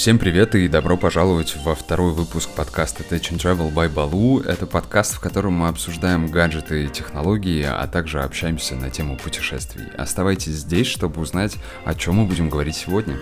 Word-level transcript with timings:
Всем 0.00 0.18
привет 0.18 0.54
и 0.54 0.66
добро 0.66 0.96
пожаловать 0.96 1.54
во 1.62 1.74
второй 1.74 2.14
выпуск 2.14 2.48
подкаста 2.56 3.02
Tech 3.02 3.20
and 3.30 3.36
Travel 3.36 3.70
by 3.70 3.92
Balu. 3.92 4.42
Это 4.42 4.64
подкаст, 4.66 5.12
в 5.12 5.20
котором 5.20 5.52
мы 5.52 5.68
обсуждаем 5.68 6.26
гаджеты 6.28 6.86
и 6.86 6.88
технологии, 6.88 7.62
а 7.62 7.86
также 7.86 8.22
общаемся 8.22 8.76
на 8.76 8.88
тему 8.88 9.18
путешествий. 9.18 9.84
Оставайтесь 9.98 10.54
здесь, 10.54 10.86
чтобы 10.86 11.20
узнать, 11.20 11.58
о 11.84 11.94
чем 11.94 12.14
мы 12.14 12.24
будем 12.24 12.48
говорить 12.48 12.76
сегодня. 12.76 13.18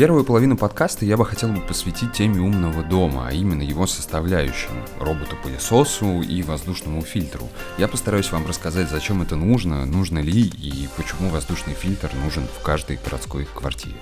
Первую 0.00 0.24
половину 0.24 0.56
подкаста 0.56 1.04
я 1.04 1.18
бы 1.18 1.26
хотел 1.26 1.50
бы 1.52 1.60
посвятить 1.60 2.14
теме 2.14 2.40
умного 2.40 2.82
дома, 2.82 3.28
а 3.28 3.32
именно 3.32 3.60
его 3.60 3.86
составляющим– 3.86 4.70
роботу-пылесосу 4.98 6.22
и 6.22 6.42
воздушному 6.42 7.02
фильтру. 7.02 7.50
Я 7.76 7.86
постараюсь 7.86 8.32
вам 8.32 8.46
рассказать, 8.46 8.88
зачем 8.88 9.20
это 9.20 9.36
нужно, 9.36 9.84
нужно 9.84 10.20
ли 10.20 10.40
и 10.40 10.88
почему 10.96 11.28
воздушный 11.28 11.74
фильтр 11.74 12.10
нужен 12.24 12.44
в 12.46 12.62
каждой 12.62 12.98
городской 13.04 13.44
квартире. 13.44 13.96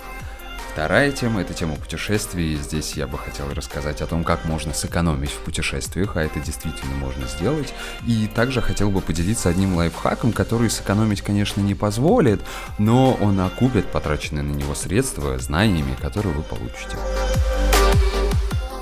Вторая 0.78 1.10
тема– 1.10 1.40
это 1.42 1.54
тема 1.54 1.74
путешествий. 1.74 2.54
Здесь 2.54 2.92
я 2.92 3.08
бы 3.08 3.18
хотел 3.18 3.52
рассказать 3.52 4.00
о 4.00 4.06
том, 4.06 4.22
как 4.22 4.44
можно 4.44 4.72
сэкономить 4.72 5.32
в 5.32 5.40
путешествиях, 5.40 6.16
а 6.16 6.22
это 6.22 6.38
действительно 6.38 6.94
можно 6.94 7.26
сделать. 7.26 7.74
И 8.06 8.30
также 8.32 8.60
хотел 8.60 8.88
бы 8.92 9.00
поделиться 9.00 9.48
одним 9.48 9.74
лайфхаком, 9.74 10.32
который 10.32 10.70
сэкономить, 10.70 11.20
конечно, 11.20 11.60
не 11.60 11.74
позволит, 11.74 12.40
но 12.78 13.14
он 13.14 13.40
окупит 13.40 13.86
потраченные 13.86 14.44
на 14.44 14.52
него 14.52 14.76
средства 14.76 15.36
знаниями, 15.40 15.96
которые 16.00 16.32
вы 16.32 16.44
получите. 16.44 16.96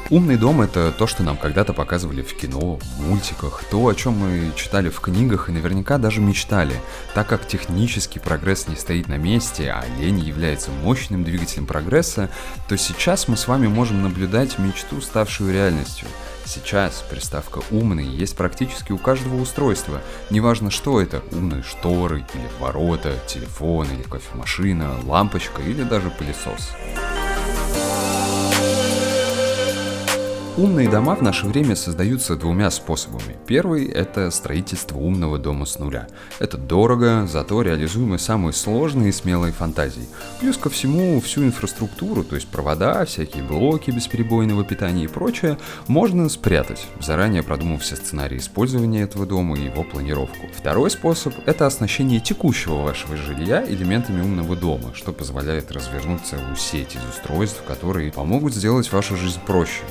Умный 0.08 0.36
дом— 0.36 0.60
это 0.62 0.92
то, 0.92 1.08
что 1.08 1.24
нам 1.24 1.36
когда-то 1.36 1.72
показывали 1.72 2.22
в 2.22 2.36
кино, 2.36 2.76
в 2.76 3.00
мультиках, 3.00 3.64
то, 3.70 3.88
о 3.88 3.94
чем 3.94 4.12
мы 4.12 4.52
читали 4.54 4.88
в 4.88 5.00
книгах 5.00 5.48
и 5.48 5.52
наверняка 5.52 5.98
даже 5.98 6.20
мечтали. 6.20 6.80
Так 7.14 7.26
как 7.26 7.48
технический 7.48 8.20
прогресс 8.20 8.68
не 8.68 8.76
стоит 8.76 9.08
на 9.08 9.16
месте, 9.16 9.70
а 9.70 9.84
лень 9.98 10.20
является 10.20 10.70
мощным 10.70 11.24
двигателем 11.24 11.66
прогресса, 11.66 12.30
то 12.68 12.76
сейчас 12.76 13.26
мы 13.26 13.36
с 13.36 13.48
вами 13.48 13.66
можем 13.66 14.04
наблюдать 14.04 14.60
мечту, 14.60 15.00
ставшую 15.00 15.52
реальностью. 15.52 16.06
Сейчас 16.44 17.04
приставка 17.10 17.60
«умный» 17.72 18.06
есть 18.06 18.36
практически 18.36 18.92
у 18.92 18.98
каждого 18.98 19.40
устройства. 19.40 20.00
Неважно, 20.30 20.70
что 20.70 21.00
это– 21.00 21.24
умные 21.32 21.64
шторы, 21.64 22.24
или 22.34 22.48
ворота, 22.60 23.14
телефон, 23.26 23.88
или 23.90 24.02
кофемашина, 24.02 25.00
лампочка 25.04 25.60
или 25.62 25.82
даже 25.82 26.10
пылесос. 26.10 26.70
Умные 30.58 30.88
дома 30.88 31.14
в 31.14 31.22
наше 31.22 31.44
время 31.44 31.76
создаются 31.76 32.34
двумя 32.34 32.70
способами. 32.70 33.36
Первый– 33.46 33.84
это 33.92 34.30
строительство 34.30 34.96
умного 34.96 35.38
дома 35.38 35.66
с 35.66 35.78
нуля. 35.78 36.08
Это 36.38 36.56
дорого, 36.56 37.26
зато 37.30 37.60
реализуемы 37.60 38.18
самые 38.18 38.54
сложные 38.54 39.10
и 39.10 39.12
смелые 39.12 39.52
фантазии. 39.52 40.08
Плюс 40.40 40.56
ко 40.56 40.70
всему, 40.70 41.20
всю 41.20 41.44
инфраструктуру, 41.44 42.24
то 42.24 42.36
есть 42.36 42.48
провода, 42.48 43.04
всякие 43.04 43.42
блоки 43.42 43.90
бесперебойного 43.90 44.64
питания 44.64 45.04
и 45.04 45.08
прочее, 45.08 45.58
можно 45.88 46.26
спрятать, 46.30 46.86
заранее 47.00 47.42
продумав 47.42 47.82
все 47.82 47.94
сценарии 47.94 48.38
использования 48.38 49.02
этого 49.02 49.26
дома 49.26 49.58
и 49.58 49.64
его 49.64 49.84
планировку. 49.84 50.46
Второй 50.56 50.90
способ– 50.90 51.34
это 51.44 51.66
оснащение 51.66 52.18
текущего 52.18 52.76
вашего 52.76 53.14
жилья 53.18 53.62
элементами 53.68 54.22
умного 54.22 54.56
дома, 54.56 54.94
что 54.94 55.12
позволяет 55.12 55.70
развернуть 55.70 56.24
целую 56.24 56.56
сеть 56.56 56.94
из 56.94 57.14
устройств, 57.14 57.62
которые 57.68 58.10
помогут 58.10 58.54
сделать 58.54 58.90
вашу 58.90 59.18
жизнь 59.18 59.40
проще. 59.46 59.82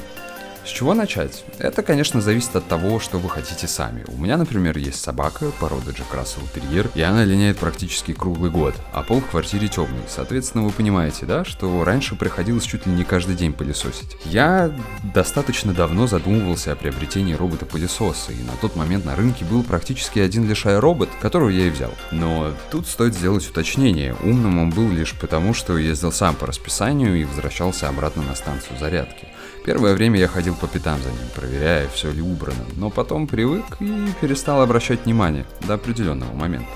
С 0.65 0.69
чего 0.69 0.95
начать? 0.95 1.45
Это, 1.59 1.83
конечно, 1.83 2.21
зависит 2.21 2.55
от 2.55 2.67
того, 2.67 2.99
что 2.99 3.19
вы 3.19 3.29
хотите 3.29 3.67
сами. 3.67 4.03
У 4.07 4.17
меня, 4.17 4.35
например, 4.35 4.75
есть 4.79 4.99
собака 4.99 5.51
породы 5.59 5.91
Джек 5.91 6.11
Рассел 6.11 6.41
Терьер, 6.55 6.89
и 6.95 7.01
она 7.03 7.23
линяет 7.23 7.59
практически 7.59 8.13
круглый 8.13 8.49
год, 8.49 8.73
а 8.91 9.03
пол 9.03 9.21
в 9.21 9.27
квартире 9.27 9.67
темный. 9.67 10.01
Соответственно, 10.09 10.63
вы 10.63 10.71
понимаете, 10.71 11.27
да, 11.27 11.45
что 11.45 11.83
раньше 11.83 12.15
приходилось 12.15 12.63
чуть 12.63 12.87
ли 12.87 12.93
не 12.93 13.03
каждый 13.03 13.35
день 13.35 13.53
пылесосить. 13.53 14.17
Я 14.25 14.71
достаточно 15.13 15.71
давно 15.71 16.07
задумывался 16.07 16.71
о 16.71 16.75
приобретении 16.75 17.35
робота-пылесоса, 17.35 18.31
и 18.31 18.41
на 18.41 18.53
тот 18.59 18.75
момент 18.75 19.05
на 19.05 19.15
рынке 19.15 19.45
был 19.45 19.61
практически 19.61 20.17
один 20.17 20.49
лишь 20.49 20.65
робот, 20.65 21.09
которого 21.21 21.49
я 21.49 21.67
и 21.67 21.69
взял. 21.69 21.93
Но 22.09 22.51
тут 22.71 22.87
стоит 22.87 23.13
сделать 23.13 23.47
уточнение. 23.47 24.15
Умным 24.23 24.57
он 24.57 24.71
был 24.71 24.89
лишь 24.89 25.13
потому, 25.13 25.53
что 25.53 25.77
ездил 25.77 26.11
сам 26.11 26.33
по 26.33 26.47
расписанию 26.47 27.15
и 27.15 27.23
возвращался 27.23 27.87
обратно 27.87 28.23
на 28.23 28.33
станцию 28.33 28.79
зарядки. 28.79 29.27
Первое 29.65 29.95
время 29.95 30.19
я 30.19 30.27
ходил 30.27 30.53
по 30.53 30.67
пятам 30.67 31.01
за 31.01 31.09
ним, 31.09 31.27
проверяя, 31.35 31.87
все 31.89 32.11
ли 32.11 32.21
убрано, 32.21 32.63
но 32.75 32.91
потом 32.91 33.25
привык 33.25 33.65
и 33.79 34.07
перестал 34.21 34.61
обращать 34.61 35.05
внимание 35.05 35.45
до 35.67 35.73
определенного 35.73 36.31
момента. 36.33 36.69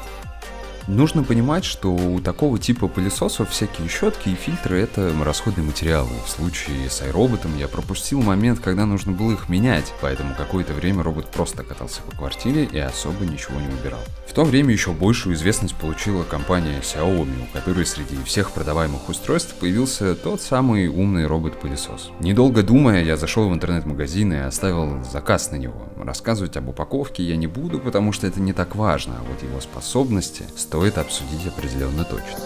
Нужно 0.90 1.24
понимать, 1.24 1.66
что 1.66 1.94
у 1.94 2.20
такого 2.20 2.58
типа 2.58 2.88
пылесосов 2.88 3.52
всякие 3.52 3.88
щетки 3.88 4.30
и 4.30 4.34
фильтры 4.34 4.82
это 4.82 5.14
расходные 5.24 5.64
материалы. 5.64 6.10
В 6.26 6.30
случае 6.30 6.90
с 6.90 7.04
iRobot 7.04 7.48
я 7.60 7.68
пропустил 7.68 8.24
момент, 8.24 8.60
когда 8.60 8.88
нужно 8.88 9.12
было 9.12 9.34
их 9.34 9.50
менять, 9.50 9.94
поэтому 10.02 10.34
какое-то 10.36 10.74
время 10.74 11.04
робот 11.04 11.28
просто 11.28 11.64
катался 11.64 12.02
по 12.02 12.18
квартире 12.18 12.64
и 12.66 12.80
особо 12.80 13.24
ничего 13.24 13.60
не 13.62 13.68
убирал. 13.68 14.00
В 14.26 14.34
то 14.34 14.44
время 14.44 14.72
еще 14.72 14.92
большую 14.92 15.36
известность 15.36 15.76
получила 15.76 16.24
компания 16.24 16.80
Xiaomi, 16.82 17.44
у 17.44 17.54
которой 17.56 17.86
среди 17.86 18.18
всех 18.24 18.52
продаваемых 18.52 19.10
устройств 19.10 19.54
появился 19.60 20.16
тот 20.16 20.42
самый 20.42 20.88
умный 20.88 21.28
робот-пылесос. 21.28 22.10
Недолго 22.20 22.64
думая, 22.64 23.04
я 23.04 23.16
зашел 23.16 23.48
в 23.48 23.54
интернет-магазин 23.54 24.34
и 24.34 24.38
оставил 24.38 25.04
заказ 25.04 25.52
на 25.52 25.58
него. 25.58 25.88
Рассказывать 25.98 26.58
об 26.58 26.70
упаковке 26.70 27.22
я 27.22 27.36
не 27.36 27.46
буду, 27.46 27.78
потому 27.78 28.12
что 28.12 28.26
это 28.26 28.42
не 28.42 28.54
так 28.54 28.76
важно, 28.76 29.18
а 29.20 29.24
вот 29.30 29.44
его 29.44 29.62
способности 29.62 30.46
стоят 30.56 30.79
стоит 30.80 30.98
обсудить 30.98 31.46
определенно 31.46 32.06
точно. 32.06 32.40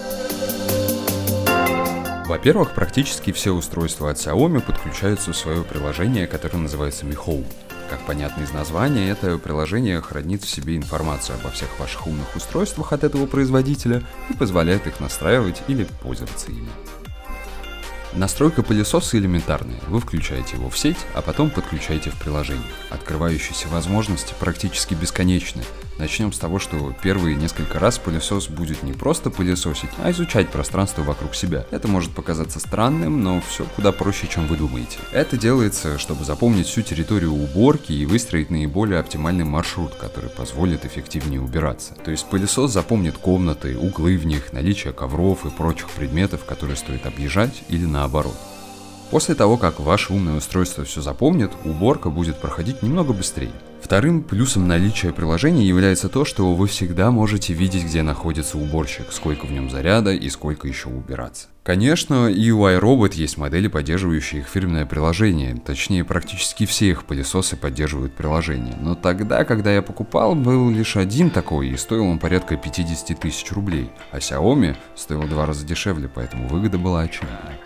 Во-первых, 2.26 2.74
практически 2.74 3.32
все 3.32 3.52
устройства 3.52 4.10
от 4.10 4.18
Xiaomi 4.18 4.60
подключаются 4.60 5.34
в 5.34 5.38
свое 5.38 5.62
приложение, 5.62 6.26
которое 6.26 6.58
называется 6.58 7.06
Mi 7.06 7.16
Home. 7.16 7.46
Как 7.92 8.04
понятно 8.08 8.42
из 8.42 8.52
названия, 8.52 9.12
это 9.12 9.38
приложение 9.38 10.02
хранит 10.02 10.44
в 10.44 10.50
себе 10.50 10.78
информацию 10.78 11.38
обо 11.40 11.52
всех 11.52 11.80
ваших 11.80 12.08
умных 12.08 12.36
устройствах 12.36 12.92
от 12.92 13.04
этого 13.04 13.28
производителя 13.28 14.02
и 14.32 14.34
позволяет 14.34 14.88
их 14.88 15.00
настраивать 15.00 15.62
или 15.68 15.84
пользоваться 16.02 16.50
ими. 16.50 16.70
Настройка 18.14 18.64
пылесоса 18.64 19.18
элементарная. 19.18 19.80
Вы 19.88 20.00
включаете 20.00 20.58
его 20.58 20.72
в 20.72 20.78
сеть, 20.78 21.00
а 21.14 21.22
потом 21.22 21.52
подключаете 21.52 22.10
в 22.10 22.20
приложение. 22.20 22.64
Открывающиеся 22.90 23.68
возможности 23.68 24.34
практически 24.40 24.96
бесконечны. 24.96 25.64
Начнем 25.98 26.32
с 26.32 26.38
того, 26.38 26.60
что 26.60 26.94
первые 27.02 27.36
несколько 27.36 27.80
раз 27.80 27.98
пылесос 27.98 28.48
будет 28.48 28.84
не 28.84 28.94
просто 28.94 29.30
пылесосить, 29.30 29.90
а 29.98 30.12
изучать 30.12 30.50
пространство 30.50 31.02
вокруг 31.02 31.34
себя. 31.34 31.66
Это 31.72 31.88
может 31.88 32.12
показаться 32.12 32.60
странным, 32.60 33.24
но 33.24 33.42
все 33.42 33.66
куда 33.76 33.92
проще, 33.92 34.28
чем 34.28 34.48
вы 34.48 34.58
думаете. 34.58 35.00
Это 35.12 35.38
делается, 35.38 35.98
чтобы 35.98 36.24
запомнить 36.24 36.68
всю 36.68 36.84
территорию 36.84 37.34
уборки 37.34 37.92
и 37.92 38.06
выстроить 38.06 38.52
наиболее 38.52 39.00
оптимальный 39.00 39.46
маршрут, 39.46 39.96
который 39.96 40.30
позволит 40.30 40.86
эффективнее 40.86 41.42
убираться. 41.42 41.96
То 41.96 42.12
есть 42.12 42.28
пылесос 42.28 42.72
запомнит 42.72 43.18
комнаты, 43.18 43.78
углы 43.78 44.18
в 44.18 44.26
них, 44.26 44.54
наличие 44.54 44.94
ковров 44.94 45.46
и 45.46 45.50
прочих 45.50 45.90
предметов, 45.90 46.46
которые 46.46 46.76
стоит 46.76 47.08
объезжать 47.08 47.64
или 47.70 47.86
на 47.86 48.04
наоборот. 48.04 48.53
После 49.14 49.36
того, 49.36 49.58
как 49.58 49.80
ваше 49.80 50.12
умное 50.12 50.38
устройство 50.38 50.86
все 50.86 51.00
запомнит, 51.00 51.52
уборка 51.66 52.10
будет 52.10 52.38
проходить 52.38 52.82
немного 52.82 53.14
быстрее. 53.14 53.52
Вторым 53.80 54.24
плюсом 54.24 54.68
наличия 54.68 55.14
приложения 55.14 55.68
является 55.68 56.10
то, 56.10 56.26
что 56.26 56.56
вы 56.56 56.68
всегда 56.68 57.12
можете 57.12 57.54
видеть, 57.54 57.84
где 57.84 58.02
находится 58.02 58.58
уборщик, 58.58 59.12
сколько 59.12 59.46
в 59.46 59.52
нем 59.52 59.70
заряда 59.70 60.14
и 60.14 60.30
сколько 60.32 60.68
еще 60.68 60.90
убираться. 60.90 61.46
Конечно, 61.62 62.28
и 62.28 62.50
у 62.50 62.68
iRobot 62.68 63.14
есть 63.14 63.38
модели, 63.38 63.68
поддерживающие 63.68 64.42
их 64.42 64.48
фирменное 64.48 64.88
приложение. 64.88 65.62
Точнее, 65.64 66.04
практически 66.04 66.66
все 66.66 66.90
их 66.90 67.06
пылесосы 67.06 67.56
поддерживают 67.56 68.14
приложение. 68.16 68.76
Но 68.82 68.96
тогда, 68.96 69.46
когда 69.46 69.72
я 69.72 69.82
покупал, 69.82 70.34
был 70.34 70.72
лишь 70.72 70.98
один 70.98 71.30
такой, 71.30 71.70
и 71.70 71.78
стоил 71.78 72.06
он 72.06 72.18
порядка 72.18 72.58
50 72.58 73.20
тысяч 73.20 73.52
рублей. 73.52 73.92
А 74.12 74.18
Xiaomi 74.18 74.76
стоил 74.96 75.22
в 75.22 75.30
два 75.30 75.46
раза 75.46 75.66
дешевле, 75.66 76.10
поэтому 76.14 76.48
выгода 76.48 76.80
была 76.80 77.02
очевидна. 77.02 77.60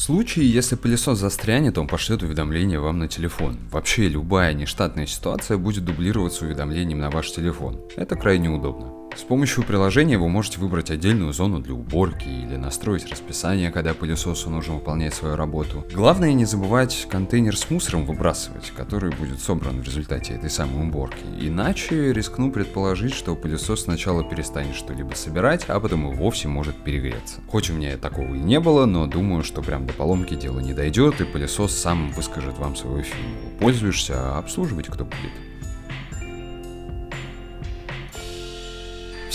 В 0.00 0.02
случае, 0.02 0.50
если 0.50 0.76
пылесос 0.76 1.18
застрянет, 1.18 1.76
он 1.76 1.86
пошлет 1.86 2.22
уведомление 2.22 2.80
вам 2.80 3.00
на 3.00 3.06
телефон. 3.06 3.58
Вообще 3.70 4.08
любая 4.08 4.54
нештатная 4.54 5.04
ситуация 5.04 5.58
будет 5.58 5.84
дублироваться 5.84 6.46
уведомлением 6.46 7.00
на 7.00 7.10
ваш 7.10 7.30
телефон. 7.30 7.78
Это 7.96 8.16
крайне 8.16 8.48
удобно. 8.48 8.99
С 9.16 9.22
помощью 9.22 9.64
приложения 9.64 10.18
вы 10.18 10.28
можете 10.28 10.58
выбрать 10.60 10.90
отдельную 10.90 11.32
зону 11.32 11.60
для 11.60 11.74
уборки 11.74 12.28
или 12.28 12.56
настроить 12.56 13.10
расписание, 13.10 13.70
когда 13.70 13.92
пылесосу 13.92 14.50
нужно 14.50 14.74
выполнять 14.74 15.14
свою 15.14 15.36
работу. 15.36 15.84
Главное 15.92 16.32
не 16.32 16.44
забывать 16.44 17.06
контейнер 17.10 17.56
с 17.56 17.70
мусором 17.70 18.06
выбрасывать, 18.06 18.72
который 18.76 19.10
будет 19.10 19.40
собран 19.40 19.80
в 19.80 19.84
результате 19.84 20.34
этой 20.34 20.48
самой 20.48 20.88
уборки. 20.88 21.24
Иначе 21.40 22.12
рискну 22.12 22.52
предположить, 22.52 23.12
что 23.12 23.34
пылесос 23.34 23.82
сначала 23.82 24.24
перестанет 24.24 24.76
что-либо 24.76 25.14
собирать, 25.14 25.64
а 25.68 25.80
потом 25.80 26.12
и 26.12 26.14
вовсе 26.14 26.48
может 26.48 26.76
перегреться. 26.76 27.40
Хоть 27.48 27.70
у 27.70 27.74
меня 27.74 27.96
такого 27.96 28.34
и 28.34 28.38
не 28.38 28.60
было, 28.60 28.86
но 28.86 29.06
думаю, 29.06 29.42
что 29.42 29.60
прям 29.60 29.86
до 29.86 29.92
поломки 29.92 30.34
дело 30.34 30.60
не 30.60 30.72
дойдет, 30.72 31.20
и 31.20 31.24
пылесос 31.24 31.76
сам 31.76 32.12
выскажет 32.12 32.58
вам 32.58 32.76
свою 32.76 33.02
фирму. 33.02 33.58
Пользуешься, 33.58 34.14
а 34.16 34.38
обслуживать 34.38 34.86
кто 34.86 35.04
будет. 35.04 35.49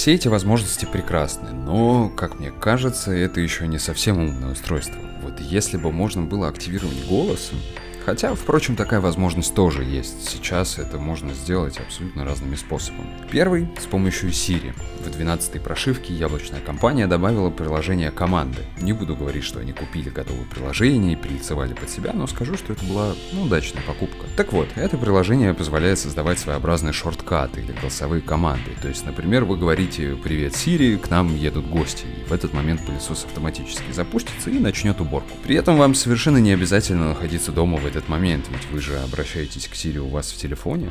Все 0.06 0.14
эти 0.14 0.28
возможности 0.28 0.86
прекрасны, 0.86 1.50
но, 1.50 2.10
как 2.10 2.40
мне 2.40 2.52
кажется, 2.52 3.12
это 3.12 3.42
еще 3.42 3.68
не 3.68 3.80
совсем 3.80 4.20
умное 4.20 4.52
устройство. 4.52 5.02
Вот 5.24 5.40
если 5.40 5.78
бы 5.78 5.92
можно 5.92 6.22
было 6.22 6.48
активировать 6.48 7.08
голосом, 7.08 7.58
Хотя, 8.06 8.36
впрочем, 8.36 8.76
такая 8.76 9.02
возможность 9.02 9.56
тоже 9.56 9.84
есть. 9.84 10.30
Сейчас 10.30 10.78
это 10.78 11.00
можно 11.00 11.34
сделать 11.34 11.80
абсолютно 11.80 12.24
разными 12.24 12.56
способами. 12.56 13.10
Первый— 13.32 13.68
с 13.82 13.86
помощью 13.86 14.30
Siri. 14.30 14.74
В 15.00 15.08
12-й 15.08 15.60
прошивке 15.60 16.14
яблочная 16.14 16.62
компания 16.62 17.08
добавила 17.08 17.50
приложение 17.50 18.12
команды. 18.12 18.60
Не 18.80 18.94
буду 18.94 19.16
говорить, 19.16 19.44
что 19.44 19.60
они 19.60 19.74
купили 19.74 20.10
готовое 20.10 20.46
приложение 20.46 21.14
и 21.14 21.16
перелицевали 21.16 21.74
под 21.74 21.90
себя, 21.90 22.12
но 22.14 22.28
скажу, 22.28 22.58
что 22.58 22.74
это 22.74 22.86
была 22.86 23.16
ну, 23.34 23.44
удачная 23.44 23.82
покупка. 23.82 24.28
Так 24.38 24.54
вот, 24.54 24.68
это 24.76 24.98
приложение 24.98 25.56
позволяет 25.56 25.98
создавать 25.98 26.38
своеобразные 26.38 26.94
шорткаты 26.94 27.62
или 27.62 27.72
голосовые 27.72 28.22
команды. 28.22 28.70
То 28.84 28.88
есть, 28.88 29.04
например, 29.04 29.46
вы 29.46 29.58
говорите 29.58 30.16
«Привет, 30.24 30.54
Siri, 30.54 31.00
к 31.00 31.10
нам 31.10 31.36
едут 31.36 31.68
гости», 31.68 32.06
и 32.06 32.30
в 32.30 32.34
этот 32.34 32.54
момент 32.54 32.86
пылесос 32.86 33.26
автоматически 33.26 33.92
запустится 33.92 34.52
и 34.52 34.60
начнет 34.60 35.02
уборку. 35.02 35.30
При 35.44 35.56
этом 35.56 35.78
вам 35.78 35.96
совершенно 35.96 36.38
не 36.38 36.52
обязательно 36.52 37.10
находиться 37.10 37.52
дома 37.52 37.80
в 37.80 37.95
этот 37.96 38.10
момент, 38.10 38.46
ведь 38.50 38.66
вы 38.72 38.82
же 38.82 39.00
обращаетесь 39.00 39.68
к 39.68 39.74
Siri 39.74 40.00
у 40.00 40.10
вас 40.10 40.32
в 40.32 40.38
телефоне. 40.38 40.90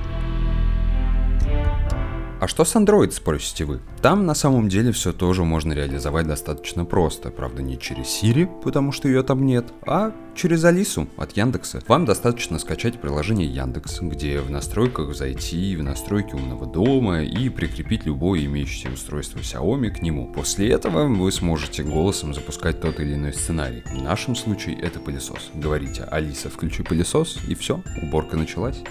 А 2.44 2.46
что 2.46 2.66
с 2.66 2.76
Android, 2.76 3.10
спросите 3.10 3.64
вы? 3.64 3.80
Там 4.02 4.26
на 4.26 4.34
самом 4.34 4.68
деле 4.68 4.92
все 4.92 5.14
тоже 5.14 5.44
можно 5.44 5.72
реализовать 5.72 6.26
достаточно 6.26 6.84
просто. 6.84 7.30
Правда, 7.30 7.62
не 7.62 7.78
через 7.78 8.22
Siri, 8.22 8.46
потому 8.62 8.92
что 8.92 9.08
ее 9.08 9.22
там 9.22 9.46
нет, 9.46 9.72
а 9.86 10.12
через 10.34 10.62
Алису 10.64 11.08
от 11.16 11.34
Яндекса. 11.38 11.80
Вам 11.88 12.04
достаточно 12.04 12.58
скачать 12.58 13.00
приложение 13.00 13.46
Яндекс, 13.46 14.02
где 14.02 14.40
в 14.40 14.50
настройках 14.50 15.14
зайти 15.14 15.74
в 15.74 15.82
настройки 15.82 16.34
умного 16.34 16.66
дома 16.66 17.22
и 17.22 17.48
прикрепить 17.48 18.04
любое 18.04 18.44
имеющееся 18.44 18.90
устройство 18.92 19.38
Xiaomi 19.38 19.88
к 19.88 20.02
нему. 20.02 20.30
После 20.30 20.68
этого 20.68 21.06
вы 21.06 21.32
сможете 21.32 21.82
голосом 21.82 22.34
запускать 22.34 22.78
тот 22.78 23.00
или 23.00 23.14
иной 23.14 23.32
сценарий. 23.32 23.84
В 23.86 24.02
нашем 24.02 24.36
случае 24.36 24.78
это 24.80 25.00
пылесос. 25.00 25.50
Говорите 25.54 26.04
«Алиса, 26.10 26.50
включи 26.50 26.82
пылесос» 26.82 27.38
и 27.48 27.54
все, 27.54 27.80
уборка 28.02 28.36
началась. 28.36 28.82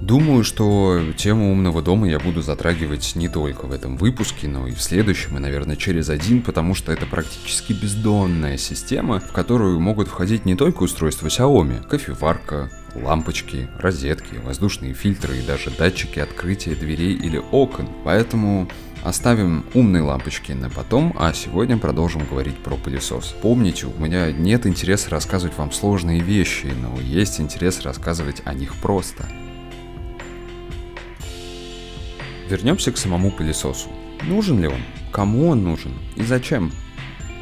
Думаю, 0.00 0.44
что 0.44 1.00
тему 1.16 1.50
умного 1.50 1.82
дома 1.82 2.08
я 2.08 2.20
буду 2.20 2.40
затрагивать 2.40 3.16
не 3.16 3.28
только 3.28 3.66
в 3.66 3.72
этом 3.72 3.96
выпуске, 3.96 4.46
но 4.48 4.66
и 4.68 4.72
в 4.72 4.80
следующем, 4.80 5.36
и, 5.36 5.40
наверное, 5.40 5.76
через 5.76 6.08
один, 6.08 6.42
потому 6.42 6.74
что 6.74 6.92
это 6.92 7.06
практически 7.06 7.72
бездонная 7.72 8.56
система, 8.56 9.20
в 9.20 9.32
которую 9.32 9.80
могут 9.80 10.08
входить 10.08 10.44
не 10.44 10.54
только 10.54 10.84
устройства 10.84 11.26
Xiaomi, 11.26 11.86
кофеварка, 11.88 12.70
лампочки, 12.94 13.68
розетки, 13.78 14.36
воздушные 14.44 14.94
фильтры 14.94 15.38
и 15.38 15.46
даже 15.46 15.70
датчики 15.70 16.20
открытия 16.20 16.74
дверей 16.74 17.14
или 17.14 17.42
окон. 17.50 17.88
Поэтому 18.04 18.68
Оставим 19.04 19.64
умные 19.74 20.02
лампочки 20.02 20.52
на 20.52 20.68
потом, 20.68 21.14
а 21.16 21.32
сегодня 21.32 21.78
продолжим 21.78 22.26
говорить 22.26 22.58
про 22.58 22.76
пылесос. 22.76 23.34
Помните, 23.40 23.86
у 23.86 23.98
меня 24.02 24.32
нет 24.32 24.66
интереса 24.66 25.10
рассказывать 25.10 25.56
вам 25.56 25.70
сложные 25.70 26.20
вещи, 26.20 26.66
но 26.66 27.00
есть 27.00 27.40
интерес 27.40 27.82
рассказывать 27.82 28.42
о 28.44 28.54
них 28.54 28.74
просто. 28.74 29.24
Вернемся 32.48 32.92
к 32.92 32.96
самому 32.96 33.30
пылесосу. 33.30 33.88
Нужен 34.22 34.60
ли 34.60 34.68
он? 34.68 34.80
Кому 35.12 35.48
он 35.48 35.62
нужен? 35.62 35.92
И 36.16 36.22
зачем? 36.22 36.72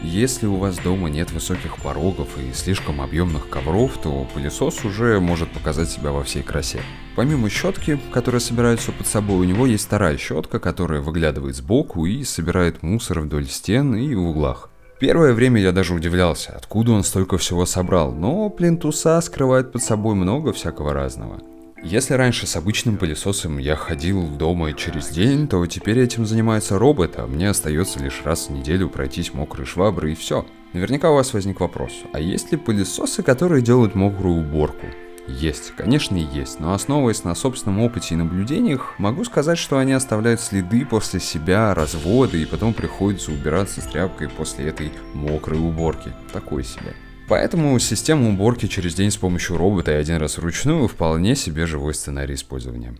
Если 0.02 0.46
у 0.46 0.56
вас 0.56 0.78
дома 0.78 1.08
нет 1.08 1.30
высоких 1.30 1.76
порогов 1.78 2.28
и 2.38 2.52
слишком 2.52 3.00
объемных 3.00 3.48
ковров, 3.48 3.98
то 4.02 4.26
пылесос 4.34 4.84
уже 4.84 5.20
может 5.20 5.50
показать 5.50 5.90
себя 5.90 6.10
во 6.10 6.24
всей 6.24 6.42
красе. 6.42 6.80
Помимо 7.14 7.48
щетки, 7.48 8.00
которая 8.12 8.40
собирает 8.40 8.80
все 8.80 8.92
под 8.92 9.06
собой, 9.06 9.38
у 9.38 9.44
него 9.44 9.66
есть 9.66 9.86
вторая 9.86 10.18
щетка, 10.18 10.58
которая 10.58 11.00
выглядывает 11.00 11.54
сбоку 11.54 12.04
и 12.04 12.24
собирает 12.24 12.82
мусор 12.82 13.20
вдоль 13.20 13.46
стен 13.46 13.94
и 13.94 14.14
в 14.14 14.28
углах. 14.28 14.70
Первое 14.98 15.34
время 15.34 15.60
я 15.60 15.72
даже 15.72 15.94
удивлялся, 15.94 16.54
откуда 16.56 16.92
он 16.92 17.04
столько 17.04 17.38
всего 17.38 17.64
собрал, 17.64 18.12
но 18.12 18.50
плинтуса 18.50 19.20
скрывает 19.20 19.70
под 19.70 19.82
собой 19.82 20.14
много 20.14 20.52
всякого 20.52 20.92
разного. 20.92 21.40
Если 21.88 22.14
раньше 22.14 22.48
с 22.48 22.56
обычным 22.56 22.96
пылесосом 22.96 23.58
я 23.58 23.76
ходил 23.76 24.26
дома 24.26 24.72
через 24.72 25.08
день, 25.10 25.46
то 25.46 25.64
теперь 25.66 26.00
этим 26.00 26.26
занимается 26.26 26.80
робот, 26.80 27.14
а 27.16 27.28
мне 27.28 27.48
остается 27.48 28.02
лишь 28.02 28.22
раз 28.24 28.48
в 28.48 28.50
неделю 28.50 28.88
пройтись 28.88 29.32
мокрой 29.32 29.66
шваброй 29.66 30.12
и 30.12 30.14
все. 30.16 30.44
Наверняка 30.72 31.12
у 31.12 31.14
вас 31.14 31.32
возник 31.32 31.60
вопрос, 31.60 31.92
а 32.12 32.18
есть 32.18 32.50
ли 32.50 32.58
пылесосы, 32.58 33.22
которые 33.22 33.62
делают 33.62 33.94
мокрую 33.94 34.40
уборку? 34.40 34.84
Есть, 35.28 35.74
конечно 35.76 36.16
есть, 36.16 36.58
но 36.58 36.74
основываясь 36.74 37.22
на 37.22 37.36
собственном 37.36 37.78
опыте 37.78 38.14
и 38.14 38.18
наблюдениях, 38.18 38.94
могу 38.98 39.22
сказать, 39.22 39.56
что 39.56 39.78
они 39.78 39.92
оставляют 39.92 40.40
следы 40.40 40.84
после 40.84 41.20
себя, 41.20 41.72
разводы, 41.72 42.42
и 42.42 42.46
потом 42.46 42.74
приходится 42.74 43.30
убираться 43.30 43.80
с 43.80 43.84
тряпкой 43.84 44.28
после 44.28 44.66
этой 44.66 44.90
мокрой 45.14 45.60
уборки. 45.60 46.12
Такой 46.32 46.64
себе. 46.64 46.96
Поэтому 47.28 47.78
система 47.80 48.28
уборки 48.28 48.66
через 48.66 48.94
день 48.94 49.10
с 49.10 49.16
помощью 49.16 49.56
робота 49.56 49.92
и 49.92 49.94
один 49.94 50.16
раз 50.16 50.38
вручную 50.38 50.86
вполне 50.86 51.34
себе 51.34 51.66
живой 51.66 51.94
сценарий 51.94 52.34
использования. 52.34 52.94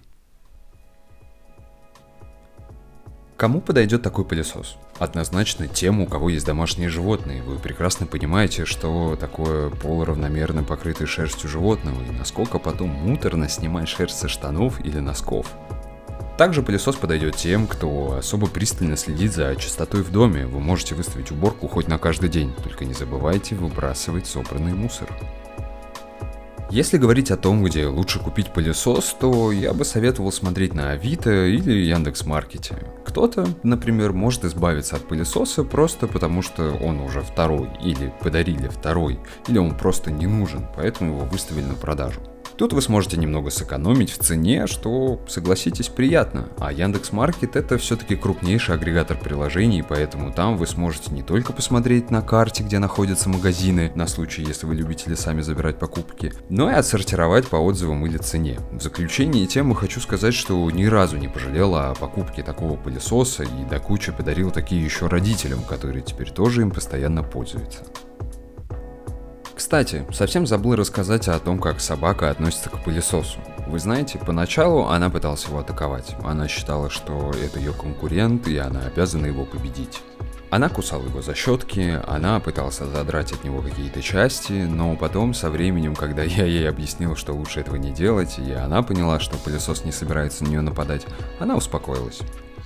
Кому 3.36 3.60
подойдет 3.60 4.02
такой 4.02 4.24
пылесос? 4.24 4.78
Однозначно 4.98 5.68
тем, 5.68 6.00
у 6.00 6.06
кого 6.06 6.30
есть 6.30 6.46
домашние 6.46 6.88
животные. 6.88 7.42
Вы 7.42 7.58
прекрасно 7.58 8.06
понимаете, 8.06 8.64
что 8.64 9.14
такое 9.14 9.68
полуравномерно 9.68 10.64
покрытое 10.64 11.06
шерстью 11.06 11.50
животного 11.50 12.02
и 12.02 12.16
насколько 12.16 12.58
потом 12.58 12.88
муторно 12.88 13.48
снимать 13.50 13.88
шерсть 13.88 14.18
со 14.18 14.28
штанов 14.28 14.82
или 14.84 14.98
носков. 15.00 15.52
Также 16.36 16.62
пылесос 16.62 16.96
подойдет 16.96 17.36
тем, 17.36 17.66
кто 17.66 18.16
особо 18.18 18.46
пристально 18.46 18.96
следит 18.96 19.32
за 19.32 19.56
чистотой 19.56 20.02
в 20.02 20.12
доме. 20.12 20.46
Вы 20.46 20.60
можете 20.60 20.94
выставить 20.94 21.30
уборку 21.30 21.66
хоть 21.66 21.88
на 21.88 21.98
каждый 21.98 22.28
день, 22.28 22.52
только 22.62 22.84
не 22.84 22.92
забывайте 22.92 23.54
выбрасывать 23.54 24.26
собранный 24.26 24.74
мусор. 24.74 25.08
Если 26.68 26.98
говорить 26.98 27.30
о 27.30 27.36
том, 27.36 27.62
где 27.62 27.86
лучше 27.86 28.18
купить 28.18 28.52
пылесос, 28.52 29.16
то 29.18 29.52
я 29.52 29.72
бы 29.72 29.84
советовал 29.84 30.32
смотреть 30.32 30.74
на 30.74 30.90
Авито 30.90 31.46
или 31.46 31.72
Яндекс.Маркете. 31.72 32.74
Кто-то, 33.06 33.46
например, 33.62 34.12
может 34.12 34.44
избавиться 34.44 34.96
от 34.96 35.06
пылесоса 35.06 35.62
просто 35.62 36.08
потому, 36.08 36.42
что 36.42 36.72
он 36.82 37.00
уже 37.00 37.20
второй, 37.20 37.70
или 37.82 38.12
подарили 38.20 38.66
второй, 38.68 39.20
или 39.46 39.58
он 39.58 39.76
просто 39.76 40.10
не 40.10 40.26
нужен, 40.26 40.66
поэтому 40.74 41.12
его 41.12 41.24
выставили 41.24 41.64
на 41.64 41.74
продажу. 41.74 42.20
Тут 42.56 42.72
вы 42.72 42.80
сможете 42.80 43.18
немного 43.18 43.50
сэкономить 43.50 44.10
в 44.10 44.18
цене, 44.18 44.66
что, 44.66 45.20
согласитесь, 45.28 45.88
приятно. 45.88 46.48
А 46.58 46.72
Яндекс 46.72 47.12
Маркет 47.12 47.54
это 47.54 47.76
все-таки 47.76 48.16
крупнейший 48.16 48.74
агрегатор 48.74 49.18
приложений, 49.18 49.84
поэтому 49.86 50.32
там 50.32 50.56
вы 50.56 50.66
сможете 50.66 51.12
не 51.12 51.22
только 51.22 51.52
посмотреть 51.52 52.10
на 52.10 52.22
карте, 52.22 52.62
где 52.62 52.78
находятся 52.78 53.28
магазины, 53.28 53.92
на 53.94 54.06
случай, 54.06 54.42
если 54.42 54.66
вы 54.66 54.74
любите 54.74 55.14
сами 55.16 55.42
забирать 55.42 55.78
покупки, 55.78 56.32
но 56.48 56.70
и 56.70 56.74
отсортировать 56.74 57.46
по 57.48 57.56
отзывам 57.56 58.06
или 58.06 58.16
цене. 58.16 58.58
В 58.72 58.80
заключение 58.80 59.46
темы 59.46 59.74
хочу 59.74 60.00
сказать, 60.00 60.34
что 60.34 60.70
ни 60.70 60.84
разу 60.84 61.18
не 61.18 61.28
пожалела 61.28 61.90
о 61.90 61.94
покупке 61.94 62.42
такого 62.42 62.76
пылесоса 62.76 63.42
и 63.42 63.64
до 63.68 63.78
кучи 63.78 64.12
подарил 64.12 64.50
такие 64.50 64.82
еще 64.82 65.06
родителям, 65.08 65.62
которые 65.62 66.02
теперь 66.02 66.30
тоже 66.30 66.62
им 66.62 66.70
постоянно 66.70 67.22
пользуются. 67.22 67.84
Кстати, 69.66 70.06
совсем 70.12 70.46
забыл 70.46 70.76
рассказать 70.76 71.26
о 71.26 71.40
том, 71.40 71.58
как 71.58 71.80
собака 71.80 72.30
относится 72.30 72.70
к 72.70 72.84
пылесосу. 72.84 73.40
Вы 73.66 73.80
знаете, 73.80 74.16
поначалу 74.16 74.86
она 74.86 75.10
пыталась 75.10 75.44
его 75.44 75.58
атаковать. 75.58 76.14
Она 76.22 76.46
считала, 76.46 76.88
что 76.88 77.32
это 77.32 77.58
ее 77.58 77.72
конкурент, 77.72 78.46
и 78.46 78.58
она 78.58 78.82
обязана 78.82 79.26
его 79.26 79.44
победить. 79.44 80.02
Она 80.50 80.68
кусала 80.68 81.02
его 81.02 81.20
за 81.20 81.34
щетки, 81.34 82.00
она 82.06 82.38
пыталась 82.38 82.76
задрать 82.76 83.32
от 83.32 83.42
него 83.42 83.60
какие-то 83.60 84.00
части, 84.02 84.52
но 84.52 84.94
потом, 84.94 85.34
со 85.34 85.50
временем, 85.50 85.96
когда 85.96 86.22
я 86.22 86.44
ей 86.44 86.68
объяснил, 86.68 87.16
что 87.16 87.32
лучше 87.32 87.58
этого 87.58 87.74
не 87.74 87.90
делать, 87.90 88.38
и 88.38 88.52
она 88.52 88.84
поняла, 88.84 89.18
что 89.18 89.36
пылесос 89.36 89.84
не 89.84 89.90
собирается 89.90 90.44
на 90.44 90.48
нее 90.50 90.60
нападать, 90.60 91.04
она 91.40 91.56
успокоилась. 91.56 92.20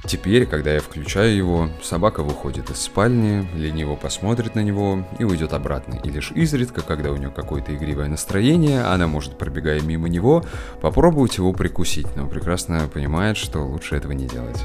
Теперь, 0.06 0.46
когда 0.46 0.72
я 0.72 0.80
включаю 0.80 1.36
его, 1.36 1.68
собака 1.82 2.22
выходит 2.22 2.70
из 2.70 2.78
спальни, 2.78 3.46
лениво 3.54 3.96
посмотрит 3.96 4.54
на 4.54 4.60
него 4.60 5.06
и 5.18 5.24
уйдет 5.24 5.52
обратно. 5.52 6.00
И 6.02 6.10
лишь 6.10 6.32
изредка, 6.32 6.80
когда 6.80 7.12
у 7.12 7.16
нее 7.16 7.30
какое-то 7.30 7.74
игривое 7.74 8.08
настроение, 8.08 8.82
она 8.82 9.06
может, 9.06 9.36
пробегая 9.36 9.80
мимо 9.82 10.08
него, 10.08 10.44
попробовать 10.80 11.36
его 11.36 11.52
прикусить, 11.52 12.16
но 12.16 12.26
прекрасно 12.26 12.88
понимает, 12.92 13.36
что 13.36 13.60
лучше 13.60 13.94
этого 13.94 14.12
не 14.12 14.26
делать. 14.26 14.58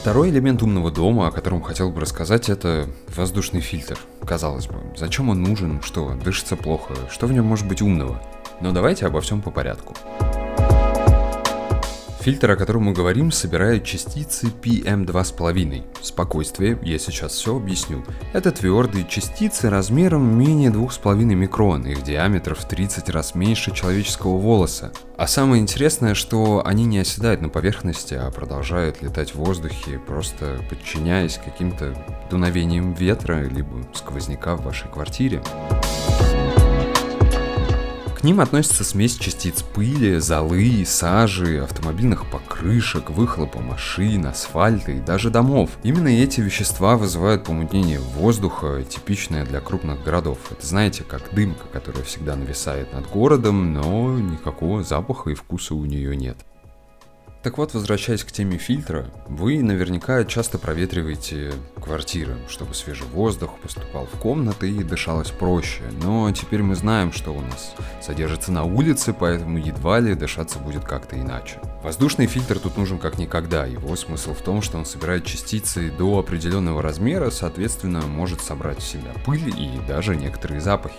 Второй 0.00 0.30
элемент 0.30 0.62
умного 0.62 0.92
дома, 0.92 1.26
о 1.26 1.30
котором 1.32 1.62
хотел 1.62 1.90
бы 1.90 2.00
рассказать, 2.00 2.48
это 2.48 2.86
воздушный 3.16 3.60
фильтр. 3.60 3.98
Казалось 4.24 4.68
бы, 4.68 4.76
зачем 4.96 5.30
он 5.30 5.42
нужен, 5.42 5.82
что 5.82 6.14
дышится 6.14 6.54
плохо, 6.54 6.94
что 7.10 7.26
в 7.26 7.32
нем 7.32 7.46
может 7.46 7.66
быть 7.66 7.82
умного? 7.82 8.22
Но 8.60 8.72
давайте 8.72 9.06
обо 9.06 9.20
всем 9.20 9.42
по 9.42 9.50
порядку. 9.50 9.94
Фильтр, 12.26 12.50
о 12.50 12.56
котором 12.56 12.86
мы 12.86 12.92
говорим, 12.92 13.30
собирает 13.30 13.84
частицы 13.84 14.48
PM2,5. 14.48 15.84
Спокойствие, 16.02 16.76
я 16.82 16.98
сейчас 16.98 17.34
все 17.34 17.54
объясню. 17.54 18.04
Это 18.32 18.50
твердые 18.50 19.06
частицы 19.08 19.70
размером 19.70 20.36
менее 20.36 20.72
2,5 20.72 21.22
микрон, 21.22 21.86
их 21.86 22.02
диаметр 22.02 22.56
в 22.56 22.66
30 22.66 23.10
раз 23.10 23.36
меньше 23.36 23.72
человеческого 23.72 24.38
волоса. 24.38 24.90
А 25.16 25.28
самое 25.28 25.62
интересное, 25.62 26.14
что 26.14 26.66
они 26.66 26.84
не 26.84 26.98
оседают 26.98 27.42
на 27.42 27.48
поверхности, 27.48 28.14
а 28.14 28.28
продолжают 28.32 29.02
летать 29.02 29.32
в 29.32 29.36
воздухе, 29.36 30.00
просто 30.04 30.58
подчиняясь 30.68 31.38
каким-то 31.38 31.94
дуновениям 32.28 32.92
ветра, 32.94 33.44
либо 33.44 33.86
сквозняка 33.94 34.56
в 34.56 34.64
вашей 34.64 34.90
квартире 34.90 35.42
ним 38.26 38.40
относится 38.40 38.82
смесь 38.82 39.16
частиц 39.16 39.62
пыли, 39.62 40.18
золы, 40.18 40.84
сажи, 40.84 41.62
автомобильных 41.62 42.28
покрышек, 42.28 43.08
выхлопа 43.08 43.60
машин, 43.60 44.26
асфальта 44.26 44.90
и 44.90 45.00
даже 45.00 45.30
домов. 45.30 45.70
Именно 45.84 46.08
эти 46.08 46.40
вещества 46.40 46.96
вызывают 46.96 47.44
помутнение 47.44 48.00
воздуха, 48.00 48.82
типичное 48.82 49.46
для 49.46 49.60
крупных 49.60 50.02
городов. 50.02 50.38
Это 50.50 50.66
знаете, 50.66 51.04
как 51.04 51.32
дымка, 51.32 51.68
которая 51.72 52.02
всегда 52.02 52.34
нависает 52.34 52.92
над 52.92 53.08
городом, 53.08 53.72
но 53.72 54.18
никакого 54.18 54.82
запаха 54.82 55.30
и 55.30 55.34
вкуса 55.34 55.76
у 55.76 55.84
нее 55.84 56.16
нет. 56.16 56.36
Так 57.46 57.58
вот, 57.58 57.74
возвращаясь 57.74 58.24
к 58.24 58.32
теме 58.32 58.58
фильтра, 58.58 59.06
вы 59.28 59.62
наверняка 59.62 60.24
часто 60.24 60.58
проветриваете 60.58 61.52
квартиры, 61.80 62.34
чтобы 62.48 62.74
свежий 62.74 63.06
воздух 63.06 63.60
поступал 63.60 64.06
в 64.06 64.18
комнаты 64.18 64.68
и 64.68 64.82
дышалось 64.82 65.30
проще. 65.30 65.84
Но 66.02 66.28
теперь 66.32 66.62
мы 66.64 66.74
знаем, 66.74 67.12
что 67.12 67.30
у 67.30 67.40
нас 67.40 67.76
содержится 68.02 68.50
на 68.50 68.64
улице, 68.64 69.14
поэтому 69.16 69.58
едва 69.58 70.00
ли 70.00 70.16
дышаться 70.16 70.58
будет 70.58 70.84
как-то 70.84 71.14
иначе. 71.14 71.60
Воздушный 71.84 72.26
фильтр 72.26 72.58
тут 72.58 72.76
нужен 72.76 72.98
как 72.98 73.16
никогда. 73.16 73.64
Его 73.64 73.94
смысл 73.94 74.34
в 74.34 74.42
том, 74.42 74.60
что 74.60 74.78
он 74.78 74.84
собирает 74.84 75.24
частицы 75.24 75.92
до 75.92 76.18
определенного 76.18 76.82
размера, 76.82 77.30
соответственно, 77.30 78.00
может 78.08 78.40
собрать 78.40 78.80
в 78.80 78.88
себя 78.88 79.12
пыль 79.24 79.54
и 79.56 79.78
даже 79.86 80.16
некоторые 80.16 80.60
запахи. 80.60 80.98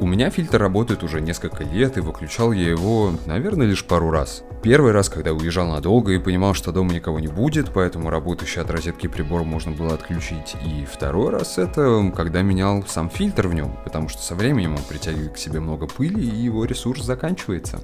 У 0.00 0.06
меня 0.06 0.28
фильтр 0.28 0.60
работает 0.60 1.04
уже 1.04 1.20
несколько 1.20 1.62
лет, 1.62 1.96
и 1.96 2.00
выключал 2.00 2.50
я 2.50 2.68
его, 2.68 3.12
наверное, 3.26 3.68
лишь 3.68 3.84
пару 3.84 4.10
раз. 4.10 4.42
Первый 4.60 4.90
раз, 4.90 5.08
когда 5.08 5.32
уезжал 5.32 5.68
надолго 5.68 6.10
и 6.12 6.18
понимал, 6.18 6.54
что 6.54 6.72
дома 6.72 6.92
никого 6.92 7.20
не 7.20 7.28
будет, 7.28 7.72
поэтому 7.72 8.10
работающий 8.10 8.60
от 8.60 8.70
розетки 8.70 9.06
прибор 9.06 9.44
можно 9.44 9.70
было 9.70 9.94
отключить. 9.94 10.56
И 10.66 10.84
второй 10.84 11.30
раз 11.30 11.58
это 11.58 12.12
когда 12.16 12.42
менял 12.42 12.82
сам 12.88 13.08
фильтр 13.08 13.46
в 13.46 13.54
нем, 13.54 13.76
потому 13.84 14.08
что 14.08 14.20
со 14.20 14.34
временем 14.34 14.74
он 14.74 14.82
притягивает 14.82 15.34
к 15.34 15.38
себе 15.38 15.60
много 15.60 15.86
пыли 15.86 16.20
и 16.20 16.42
его 16.42 16.64
ресурс 16.64 17.04
заканчивается. 17.04 17.80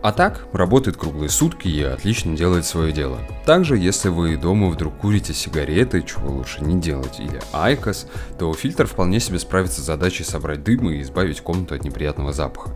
А 0.00 0.12
так, 0.12 0.46
работает 0.52 0.96
круглые 0.96 1.28
сутки 1.28 1.66
и 1.66 1.82
отлично 1.82 2.36
делает 2.36 2.64
свое 2.64 2.92
дело. 2.92 3.18
Также, 3.44 3.76
если 3.76 4.08
вы 4.08 4.36
дома 4.36 4.68
вдруг 4.68 4.96
курите 4.98 5.34
сигареты, 5.34 6.02
чего 6.02 6.30
лучше 6.30 6.62
не 6.64 6.80
делать, 6.80 7.18
или 7.18 7.40
айкос, 7.52 8.06
то 8.38 8.52
фильтр 8.54 8.86
вполне 8.86 9.18
себе 9.18 9.38
справится 9.38 9.80
с 9.80 9.84
задачей 9.84 10.24
собрать 10.24 10.62
дым 10.62 10.90
и 10.90 11.02
избавить 11.02 11.40
комнату 11.40 11.74
от 11.74 11.84
неприятного 11.84 12.32
запаха. 12.32 12.70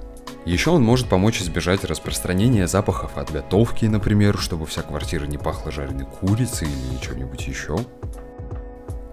Еще 0.45 0.71
он 0.71 0.83
может 0.83 1.09
помочь 1.09 1.41
избежать 1.41 1.85
распространения 1.85 2.67
запахов 2.67 3.17
от 3.17 3.31
готовки, 3.31 3.85
например, 3.85 4.37
чтобы 4.39 4.67
вся 4.67 4.83
квартира 4.83 5.25
не 5.25 5.39
пахла 5.39 5.71
жареной 5.71 6.07
курицей 6.07 6.67
или 6.67 7.01
чем-нибудь 7.01 7.47
еще. 7.47 7.77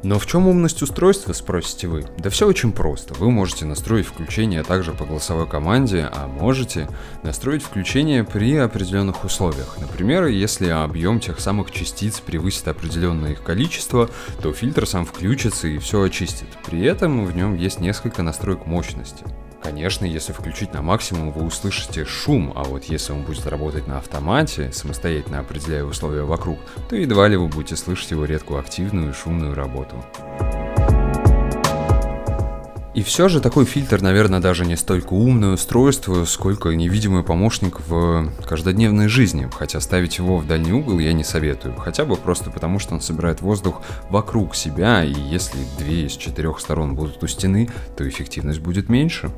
Но 0.01 0.17
в 0.17 0.25
чем 0.25 0.47
умность 0.47 0.81
устройства, 0.81 1.33
спросите 1.33 1.87
вы? 1.87 2.05
Да 2.17 2.29
все 2.29 2.47
очень 2.47 2.71
просто. 2.71 3.13
Вы 3.15 3.31
можете 3.31 3.65
настроить 3.65 4.05
включение 4.05 4.63
также 4.63 4.93
по 4.93 5.05
голосовой 5.05 5.47
команде, 5.47 6.09
а 6.11 6.27
можете 6.27 6.87
настроить 7.23 7.63
включение 7.63 8.23
при 8.23 8.55
определенных 8.55 9.25
условиях. 9.25 9.77
Например, 9.79 10.27
если 10.27 10.69
объем 10.69 11.19
тех 11.19 11.39
самых 11.39 11.71
частиц 11.71 12.21
превысит 12.21 12.67
определенное 12.69 13.31
их 13.31 13.43
количество, 13.43 14.09
то 14.41 14.53
фильтр 14.53 14.87
сам 14.87 15.05
включится 15.05 15.67
и 15.67 15.77
все 15.79 16.01
очистит. 16.03 16.47
При 16.65 16.81
этом 16.81 17.25
в 17.25 17.35
нем 17.35 17.55
есть 17.55 17.81
несколько 17.81 18.23
настроек 18.23 18.65
мощности. 18.65 19.25
Конечно, 19.61 20.05
если 20.05 20.31
включить 20.31 20.73
на 20.73 20.81
максимум, 20.81 21.31
вы 21.31 21.45
услышите 21.45 22.05
шум, 22.05 22.53
а 22.55 22.63
вот 22.63 22.85
если 22.85 23.11
он 23.11 23.23
будет 23.23 23.45
работать 23.45 23.87
на 23.87 23.97
автомате, 23.97 24.71
самостоятельно 24.71 25.39
определяя 25.39 25.83
условия 25.83 26.23
вокруг, 26.23 26.59
то 26.89 26.95
едва 26.95 27.27
ли 27.27 27.37
вы 27.37 27.47
будете 27.47 27.75
слышать 27.75 28.11
его 28.11 28.25
редкую 28.25 28.59
активную 28.59 29.11
и 29.11 29.13
шумную 29.13 29.53
работу. 29.53 30.03
И 32.95 33.03
все 33.03 33.29
же 33.29 33.39
такой 33.39 33.65
фильтр, 33.65 34.01
наверное, 34.01 34.39
даже 34.39 34.65
не 34.65 34.75
столько 34.75 35.13
умное 35.13 35.53
устройство, 35.53 36.25
сколько 36.25 36.69
невидимый 36.69 37.23
помощник 37.23 37.79
в 37.87 38.31
каждодневной 38.45 39.07
жизни, 39.07 39.47
хотя 39.57 39.79
ставить 39.79 40.17
его 40.17 40.37
в 40.37 40.47
дальний 40.47 40.73
угол 40.73 40.99
я 40.99 41.13
не 41.13 41.23
советую, 41.23 41.75
хотя 41.75 42.03
бы 42.03 42.15
просто 42.15 42.49
потому, 42.49 42.79
что 42.79 42.95
он 42.95 43.01
собирает 43.01 43.41
воздух 43.41 43.83
вокруг 44.09 44.55
себя, 44.55 45.03
и 45.03 45.13
если 45.13 45.59
две 45.77 46.07
из 46.07 46.13
четырех 46.13 46.59
сторон 46.59 46.95
будут 46.95 47.23
у 47.23 47.27
стены, 47.27 47.69
то 47.95 48.07
эффективность 48.07 48.59
будет 48.59 48.89
меньше. 48.89 49.31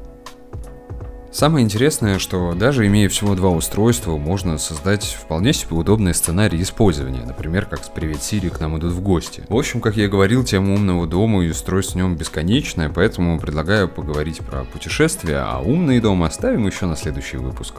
Самое 1.32 1.64
интересное, 1.64 2.20
что 2.20 2.54
даже 2.54 2.86
имея 2.88 3.08
всего 3.08 3.36
два 3.36 3.52
устройства, 3.52 4.18
можно 4.18 4.58
создать 4.58 5.06
вполне 5.06 5.54
себе 5.54 5.78
удобный 5.78 6.14
сценарий 6.14 6.62
использования, 6.62 7.24
например, 7.26 7.66
как 7.66 7.86
с 7.86 7.88
«Привет, 7.88 8.22
Сири» 8.22 8.50
к 8.50 8.60
нам 8.60 8.78
идут 8.78 8.92
в 8.92 9.02
гости. 9.02 9.44
В 9.48 9.56
общем, 9.56 9.80
как 9.80 9.96
я 9.96 10.06
и 10.06 10.10
говорил, 10.10 10.44
тема 10.44 10.74
умного 10.74 11.08
дома 11.08 11.46
и 11.46 11.50
устройств 11.50 11.94
в 11.94 11.96
нем 11.96 12.18
бесконечная, 12.18 12.90
поэтому 12.90 13.40
предлагаю 13.40 13.88
поговорить 13.88 14.40
про 14.40 14.66
путешествия, 14.66 15.38
а 15.38 15.60
умные 15.60 16.02
дома 16.02 16.28
оставим 16.28 16.68
еще 16.68 16.86
на 16.86 16.98
следующий 16.98 17.38
выпуск. 17.38 17.76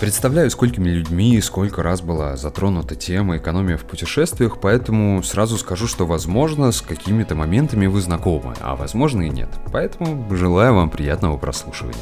Представляю, 0.00 0.50
сколькими 0.50 0.88
людьми 0.88 1.34
и 1.36 1.42
сколько 1.42 1.82
раз 1.82 2.00
была 2.00 2.34
затронута 2.38 2.94
тема 2.94 3.36
экономия 3.36 3.76
в 3.76 3.84
путешествиях, 3.84 4.58
поэтому 4.58 5.22
сразу 5.22 5.58
скажу, 5.58 5.86
что 5.86 6.06
возможно 6.06 6.72
с 6.72 6.80
какими-то 6.80 7.34
моментами 7.34 7.86
вы 7.86 8.00
знакомы, 8.00 8.54
а 8.62 8.76
возможно 8.76 9.24
и 9.24 9.28
нет. 9.28 9.50
Поэтому 9.70 10.34
желаю 10.34 10.74
вам 10.74 10.88
приятного 10.88 11.36
прослушивания. 11.36 11.98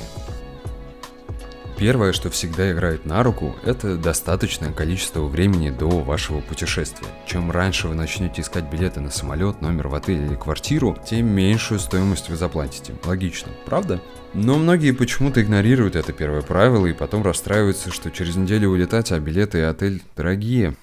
Первое, 1.78 2.12
что 2.12 2.28
всегда 2.28 2.73
играет 2.73 3.06
на 3.06 3.23
руку, 3.23 3.54
это 3.64 3.97
достаточное 3.97 4.73
количество 4.73 5.23
времени 5.23 5.70
до 5.70 5.88
вашего 5.88 6.40
путешествия. 6.40 7.06
Чем 7.25 7.52
раньше 7.52 7.87
вы 7.87 7.94
начнете 7.94 8.42
искать 8.42 8.64
билеты 8.64 8.99
на 8.99 9.12
самолет, 9.12 9.62
номер 9.62 9.87
в 9.87 9.94
отель 9.94 10.25
или 10.25 10.35
квартиру, 10.35 10.99
тем 11.08 11.26
меньшую 11.26 11.78
стоимость 11.78 12.30
вы 12.30 12.37
заплатите. 12.37 12.94
Логично, 13.04 13.52
правда? 13.64 14.00
Но 14.35 14.58
многие 14.58 14.90
почему-то 14.90 15.40
игнорируют 15.40 15.94
это 15.94 16.12
первое 16.12 16.42
правило 16.42 16.85
и 16.85 16.92
потом 16.92 17.23
расстраиваются, 17.23 17.92
что 17.92 18.11
через 18.11 18.35
неделю 18.35 18.70
улетать, 18.70 19.12
а 19.12 19.20
билеты 19.20 19.58
и 19.58 19.62
отель 19.62 20.02
дорогие. 20.16 20.75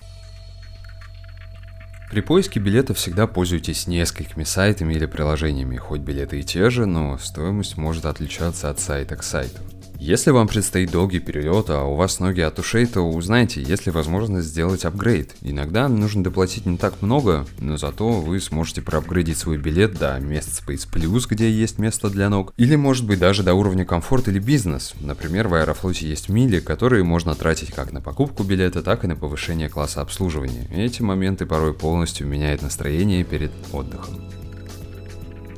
При 2.10 2.22
поиске 2.22 2.62
билета 2.62 2.94
всегда 2.94 3.28
пользуйтесь 3.28 3.88
несколькими 3.88 4.46
сайтами 4.46 4.94
или 4.94 5.08
приложениями, 5.08 5.76
хоть 5.76 6.00
билеты 6.00 6.40
и 6.40 6.44
те 6.44 6.70
же, 6.70 6.86
но 6.86 7.18
стоимость 7.18 7.76
может 7.76 8.06
отличаться 8.06 8.70
от 8.70 8.80
сайта 8.80 9.18
к 9.18 9.24
сайту. 9.24 9.60
Если 10.06 10.30
вам 10.30 10.48
предстоит 10.48 10.92
долгий 10.92 11.18
перелет, 11.18 11.72
а 11.72 11.84
у 11.84 11.96
вас 11.96 12.20
ноги 12.20 12.40
от 12.42 12.60
ушей, 12.60 12.86
то 12.86 13.02
узнайте, 13.02 13.64
есть 13.64 13.88
ли 13.88 13.92
возможность 13.92 14.50
сделать 14.50 14.86
апгрейд. 14.86 15.36
Иногда 15.42 15.88
нужно 15.88 16.24
доплатить 16.24 16.68
не 16.68 16.78
так 16.78 17.02
много, 17.02 17.48
но 17.58 17.76
зато 17.78 18.22
вы 18.22 18.40
сможете 18.40 18.84
проапгрейдить 18.84 19.40
свой 19.40 19.58
билет 19.58 19.98
до 19.98 20.20
мест 20.20 20.62
Space 20.62 20.88
Plus, 20.88 21.24
где 21.28 21.50
есть 21.50 21.80
место 21.80 22.12
для 22.12 22.30
ног, 22.30 22.54
или 22.56 22.76
может 22.76 23.08
быть 23.08 23.18
даже 23.18 23.42
до 23.42 23.56
уровня 23.56 23.84
комфорт 23.84 24.28
или 24.28 24.38
бизнес. 24.38 24.94
Например, 25.02 25.48
в 25.48 25.56
Аэрофлоте 25.56 26.08
есть 26.08 26.30
мили, 26.30 26.60
которые 26.60 27.04
можно 27.04 27.34
тратить 27.34 27.72
как 27.72 27.92
на 27.92 28.00
покупку 28.00 28.44
билета, 28.44 28.84
так 28.84 29.06
и 29.06 29.08
на 29.08 29.16
повышение 29.16 29.70
класса 29.70 30.02
обслуживания. 30.02 30.68
эти 30.72 31.02
моменты 31.02 31.48
порой 31.48 31.74
полностью 31.74 32.28
меняют 32.28 32.62
настроение 32.62 33.24
перед 33.24 33.52
отдыхом. 33.74 34.22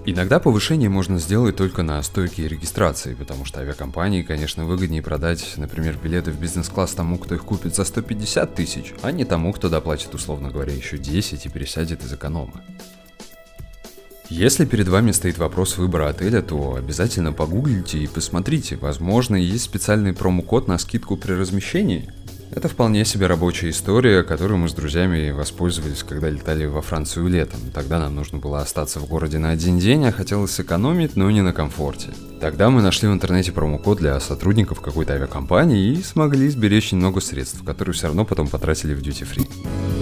Иногда 0.09 0.39
повышение 0.39 0.87
можно 0.87 1.19
сделать 1.19 1.57
только 1.57 1.83
на 1.83 2.01
стойке 2.01 2.47
регистрации, 2.47 3.13
потому 3.13 3.43
что 3.43 3.59
авиакомпании, 3.59 4.21
конечно, 4.21 4.63
выгоднее 4.63 5.01
продать, 5.01 5.55
например, 5.57 5.97
билеты 6.01 6.31
в 6.31 6.39
бизнес-класс 6.39 6.93
тому, 6.93 7.17
кто 7.17 7.35
их 7.35 7.43
купит 7.43 7.75
за 7.75 7.83
150 7.83 8.55
тысяч, 8.55 8.93
а 9.01 9.11
не 9.11 9.25
тому, 9.25 9.51
кто 9.51 9.67
доплатит, 9.67 10.15
условно 10.15 10.49
говоря, 10.49 10.71
еще 10.71 10.97
10 10.97 11.45
и 11.45 11.49
пересядет 11.49 12.05
из 12.05 12.13
эконома. 12.13 12.63
Если 14.29 14.63
перед 14.63 14.87
вами 14.87 15.11
стоит 15.11 15.37
вопрос 15.39 15.77
выбора 15.77 16.07
отеля, 16.07 16.41
то 16.41 16.75
обязательно 16.75 17.33
погуглите 17.33 17.97
и 17.97 18.07
посмотрите. 18.07 18.77
Возможно, 18.77 19.35
есть 19.35 19.65
специальный 19.65 20.13
промокод 20.13 20.69
на 20.69 20.77
скидку 20.77 21.17
при 21.17 21.33
размещении. 21.33 22.09
Это 22.51 22.69
вполне 22.69 23.05
себе 23.05 23.27
рабочая 23.27 23.69
история, 23.69 24.23
которую 24.23 24.57
мы 24.57 24.69
с 24.69 24.73
друзьями 24.73 25.31
воспользовались, 25.31 26.03
когда 26.03 26.29
летали 26.29 26.65
во 26.65 26.81
Францию 26.81 27.27
летом. 27.27 27.59
Тогда 27.73 27.99
нам 27.99 28.15
нужно 28.15 28.39
было 28.39 28.61
остаться 28.61 28.99
в 28.99 29.07
городе 29.07 29.37
на 29.37 29.51
один 29.51 29.79
день, 29.79 30.05
а 30.05 30.11
хотелось 30.11 30.51
сэкономить, 30.51 31.15
но 31.15 31.29
не 31.29 31.41
на 31.41 31.53
комфорте. 31.53 32.09
Тогда 32.39 32.69
мы 32.69 32.81
нашли 32.81 33.07
в 33.07 33.13
интернете 33.13 33.51
промокод 33.51 33.97
для 33.97 34.19
сотрудников 34.19 34.81
какой-то 34.81 35.13
авиакомпании 35.13 35.93
и 35.93 36.03
смогли 36.03 36.49
сберечь 36.49 36.91
немного 36.91 37.19
средств, 37.19 37.63
которые 37.63 37.93
все 37.93 38.07
равно 38.07 38.25
потом 38.25 38.47
потратили 38.47 38.93
в 38.93 39.01
duty 39.01 39.27
free. 39.27 39.96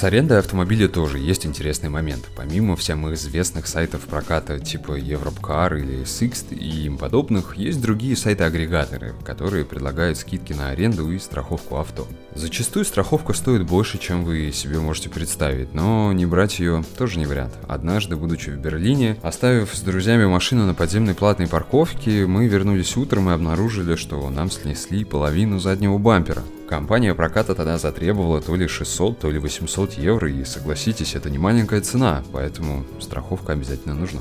С 0.00 0.04
арендой 0.04 0.38
автомобиля 0.38 0.88
тоже 0.88 1.18
есть 1.18 1.44
интересный 1.44 1.90
момент. 1.90 2.26
Помимо 2.34 2.74
всем 2.74 3.12
известных 3.12 3.66
сайтов 3.66 4.06
проката 4.06 4.58
типа 4.58 4.94
Европкар 4.94 5.76
или 5.76 6.04
Sixt 6.04 6.54
и 6.54 6.86
им 6.86 6.96
подобных, 6.96 7.58
есть 7.58 7.82
другие 7.82 8.16
сайты-агрегаторы, 8.16 9.14
которые 9.26 9.66
предлагают 9.66 10.16
скидки 10.16 10.54
на 10.54 10.70
аренду 10.70 11.12
и 11.12 11.18
страховку 11.18 11.76
авто. 11.76 12.08
Зачастую 12.34 12.86
страховка 12.86 13.34
стоит 13.34 13.66
больше, 13.66 13.98
чем 13.98 14.24
вы 14.24 14.52
себе 14.52 14.78
можете 14.78 15.10
представить, 15.10 15.74
но 15.74 16.14
не 16.14 16.24
брать 16.24 16.60
ее 16.60 16.82
тоже 16.96 17.18
не 17.18 17.26
вариант. 17.26 17.52
Однажды, 17.68 18.16
будучи 18.16 18.48
в 18.48 18.56
Берлине, 18.56 19.18
оставив 19.20 19.74
с 19.74 19.82
друзьями 19.82 20.24
машину 20.24 20.64
на 20.64 20.72
подземной 20.72 21.14
платной 21.14 21.46
парковке, 21.46 22.24
мы 22.24 22.46
вернулись 22.46 22.96
утром 22.96 23.28
и 23.28 23.34
обнаружили, 23.34 23.96
что 23.96 24.30
нам 24.30 24.50
снесли 24.50 25.04
половину 25.04 25.58
заднего 25.58 25.98
бампера. 25.98 26.42
Компания 26.70 27.16
проката 27.16 27.56
тогда 27.56 27.78
затребовала 27.78 28.40
то 28.40 28.54
ли 28.54 28.68
600, 28.68 29.18
то 29.18 29.28
ли 29.28 29.40
800 29.40 29.94
евро, 29.94 30.30
и 30.30 30.44
согласитесь, 30.44 31.16
это 31.16 31.28
не 31.28 31.36
маленькая 31.36 31.80
цена, 31.80 32.22
поэтому 32.30 32.84
страховка 33.00 33.54
обязательно 33.54 33.92
нужна. 33.92 34.20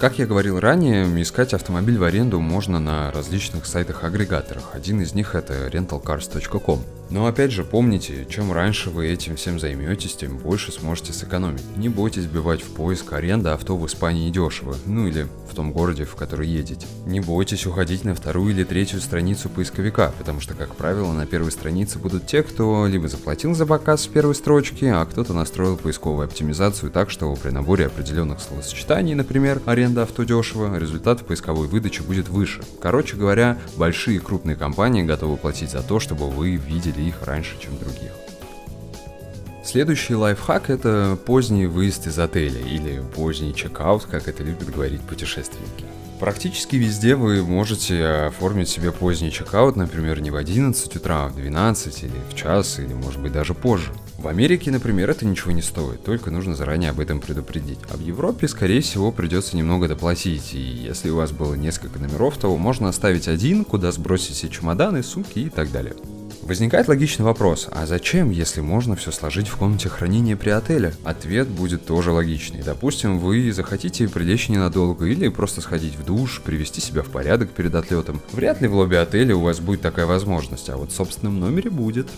Как 0.00 0.18
я 0.18 0.26
говорил 0.26 0.58
ранее, 0.58 1.04
искать 1.22 1.54
автомобиль 1.54 1.96
в 1.96 2.02
аренду 2.02 2.40
можно 2.40 2.80
на 2.80 3.12
различных 3.12 3.66
сайтах-агрегаторах. 3.66 4.70
Один 4.74 5.00
из 5.00 5.14
них 5.14 5.36
это 5.36 5.68
rentalcars.com. 5.68 6.80
Но 7.10 7.26
опять 7.26 7.50
же, 7.50 7.64
помните, 7.64 8.26
чем 8.30 8.52
раньше 8.52 8.90
вы 8.90 9.08
этим 9.08 9.34
всем 9.36 9.58
займетесь, 9.58 10.14
тем 10.14 10.38
больше 10.38 10.70
сможете 10.70 11.12
сэкономить. 11.12 11.64
Не 11.76 11.88
бойтесь 11.88 12.26
бивать 12.26 12.62
в 12.62 12.68
поиск 12.68 13.12
аренда 13.12 13.54
авто 13.54 13.76
в 13.76 13.84
Испании 13.86 14.30
дешево, 14.30 14.76
ну 14.86 15.08
или 15.08 15.26
в 15.50 15.54
том 15.54 15.72
городе, 15.72 16.04
в 16.04 16.14
который 16.14 16.46
едете. 16.46 16.86
Не 17.06 17.18
бойтесь 17.20 17.66
уходить 17.66 18.04
на 18.04 18.14
вторую 18.14 18.54
или 18.54 18.62
третью 18.62 19.00
страницу 19.00 19.48
поисковика, 19.48 20.12
потому 20.16 20.40
что, 20.40 20.54
как 20.54 20.76
правило, 20.76 21.12
на 21.12 21.26
первой 21.26 21.50
странице 21.50 21.98
будут 21.98 22.26
те, 22.28 22.44
кто 22.44 22.86
либо 22.86 23.08
заплатил 23.08 23.54
за 23.54 23.66
показ 23.66 24.02
с 24.02 24.06
первой 24.06 24.36
строчки, 24.36 24.84
а 24.84 25.04
кто-то 25.04 25.32
настроил 25.34 25.76
поисковую 25.76 26.26
оптимизацию 26.26 26.92
так, 26.92 27.10
что 27.10 27.34
при 27.34 27.50
наборе 27.50 27.86
определенных 27.86 28.40
словосочетаний, 28.40 29.14
например, 29.14 29.60
аренда 29.66 30.02
авто 30.02 30.22
дешево, 30.22 30.78
результат 30.78 31.20
в 31.20 31.24
поисковой 31.24 31.66
выдаче 31.66 32.04
будет 32.04 32.28
выше. 32.28 32.62
Короче 32.80 33.16
говоря, 33.16 33.58
большие 33.76 34.20
крупные 34.20 34.54
компании 34.54 35.02
готовы 35.02 35.36
платить 35.36 35.72
за 35.72 35.82
то, 35.82 35.98
чтобы 35.98 36.30
вы 36.30 36.54
видели 36.54 36.99
их 37.00 37.22
раньше, 37.22 37.56
чем 37.60 37.78
других. 37.78 38.12
Следующий 39.64 40.14
лайфхак– 40.14 40.68
это 40.70 41.18
поздний 41.26 41.66
выезд 41.66 42.06
из 42.06 42.18
отеля 42.18 42.60
или 42.60 43.02
поздний 43.14 43.54
чекаут, 43.54 44.04
как 44.04 44.26
это 44.26 44.42
любят 44.42 44.70
говорить 44.70 45.02
путешественники. 45.02 45.84
Практически 46.18 46.76
везде 46.76 47.14
вы 47.14 47.42
можете 47.42 48.04
оформить 48.04 48.68
себе 48.68 48.92
поздний 48.92 49.32
чекаут, 49.32 49.76
например, 49.76 50.20
не 50.20 50.30
в 50.30 50.36
11 50.36 50.96
утра, 50.96 51.24
а 51.24 51.28
в 51.28 51.36
12 51.36 52.02
или 52.02 52.12
в 52.30 52.34
час, 52.34 52.78
или 52.78 52.92
может 52.92 53.22
быть 53.22 53.32
даже 53.32 53.54
позже. 53.54 53.92
В 54.18 54.28
Америке, 54.28 54.70
например, 54.70 55.08
это 55.08 55.24
ничего 55.24 55.52
не 55.52 55.62
стоит, 55.62 56.04
только 56.04 56.30
нужно 56.30 56.54
заранее 56.54 56.90
об 56.90 57.00
этом 57.00 57.20
предупредить. 57.20 57.78
А 57.90 57.96
в 57.96 58.00
Европе, 58.00 58.48
скорее 58.48 58.82
всего, 58.82 59.12
придется 59.12 59.56
немного 59.56 59.88
доплатить, 59.88 60.52
и 60.52 60.58
если 60.58 61.08
у 61.08 61.16
вас 61.16 61.32
было 61.32 61.54
несколько 61.54 61.98
номеров, 61.98 62.36
то 62.36 62.54
можно 62.54 62.90
оставить 62.90 63.26
один, 63.26 63.64
куда 63.64 63.90
сбросить 63.90 64.36
все 64.36 64.50
чемоданы, 64.50 65.02
сумки 65.02 65.38
и 65.38 65.48
так 65.48 65.72
далее. 65.72 65.94
Возникает 66.42 66.88
логичный 66.88 67.24
вопрос, 67.24 67.68
а 67.70 67.86
зачем, 67.86 68.30
если 68.30 68.60
можно 68.60 68.96
все 68.96 69.12
сложить 69.12 69.48
в 69.48 69.56
комнате 69.56 69.90
хранения 69.90 70.36
при 70.36 70.50
отеле? 70.50 70.94
Ответ 71.04 71.46
будет 71.48 71.84
тоже 71.84 72.12
логичный. 72.12 72.62
Допустим, 72.62 73.18
вы 73.18 73.52
захотите 73.52 74.08
прилечь 74.08 74.48
ненадолго 74.48 75.04
или 75.04 75.28
просто 75.28 75.60
сходить 75.60 75.96
в 75.96 76.04
душ, 76.04 76.40
привести 76.40 76.80
себя 76.80 77.02
в 77.02 77.08
порядок 77.08 77.50
перед 77.50 77.74
отлетом. 77.74 78.20
Вряд 78.32 78.62
ли 78.62 78.68
в 78.68 78.74
лобби 78.74 78.96
отеля 78.96 79.36
у 79.36 79.42
вас 79.42 79.60
будет 79.60 79.82
такая 79.82 80.06
возможность, 80.06 80.70
а 80.70 80.76
вот 80.76 80.90
в 80.90 80.94
собственном 80.94 81.38
номере 81.38 81.70
будет. 81.70 82.08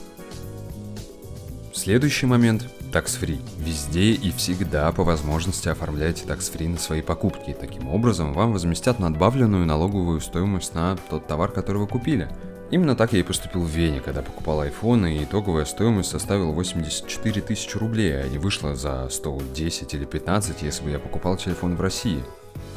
Следующий 1.74 2.26
момент– 2.26 2.68
tax-free. 2.92 3.40
Везде 3.58 4.12
и 4.12 4.30
всегда 4.30 4.92
по 4.92 5.02
возможности 5.02 5.68
оформляйте 5.68 6.24
tax-free 6.26 6.68
на 6.68 6.78
свои 6.78 7.02
покупки. 7.02 7.56
Таким 7.58 7.88
образом, 7.88 8.34
вам 8.34 8.52
возместят 8.52 9.00
надбавленную 9.00 9.66
налоговую 9.66 10.20
стоимость 10.20 10.74
на 10.74 10.96
тот 11.10 11.26
товар, 11.26 11.50
который 11.50 11.78
вы 11.78 11.88
купили. 11.88 12.28
Именно 12.72 12.96
так 12.96 13.12
я 13.12 13.20
и 13.20 13.22
поступил 13.22 13.60
в 13.60 13.68
Вене, 13.68 14.00
когда 14.00 14.22
покупал 14.22 14.64
iPhone, 14.64 15.12
и 15.12 15.24
итоговая 15.24 15.66
стоимость 15.66 16.10
составила 16.10 16.52
84 16.52 17.42
тысячи 17.42 17.76
рублей, 17.76 18.18
а 18.18 18.26
не 18.26 18.38
вышла 18.38 18.74
за 18.74 19.10
110 19.10 19.92
или 19.92 20.06
15, 20.06 20.62
если 20.62 20.82
бы 20.82 20.90
я 20.90 20.98
покупал 20.98 21.36
телефон 21.36 21.76
в 21.76 21.82
России. 21.82 22.24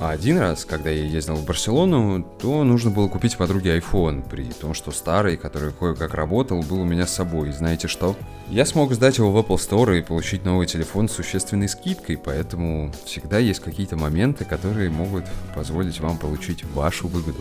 А 0.02 0.10
один 0.10 0.38
раз, 0.38 0.66
когда 0.66 0.90
я 0.90 1.06
ездил 1.06 1.36
в 1.36 1.46
Барселону, 1.46 2.30
то 2.42 2.66
нужно 2.66 2.92
было 2.92 3.08
купить 3.08 3.38
подруге 3.38 3.78
iPhone, 3.78 4.28
при 4.30 4.44
том, 4.44 4.74
что 4.74 4.92
старый, 4.92 5.38
который 5.38 5.72
кое-как 5.72 6.14
работал, 6.14 6.62
был 6.62 6.82
у 6.82 6.86
меня 6.86 7.08
с 7.08 7.14
собой. 7.14 7.50
И 7.50 7.54
знаете 7.54 7.88
что? 7.88 8.18
Я 8.50 8.66
смог 8.66 8.94
сдать 8.94 9.18
его 9.18 9.32
в 9.32 9.38
Apple 9.38 9.56
Store 9.56 9.98
и 9.98 10.02
получить 10.02 10.44
новый 10.44 10.68
телефон 10.68 11.08
с 11.08 11.14
существенной 11.14 11.70
скидкой, 11.70 12.18
поэтому 12.18 12.92
всегда 13.06 13.38
есть 13.38 13.62
какие-то 13.62 13.96
моменты, 13.96 14.44
которые 14.44 14.90
могут 14.90 15.24
позволить 15.56 16.02
вам 16.02 16.18
получить 16.18 16.66
вашу 16.66 17.08
выгоду. 17.08 17.40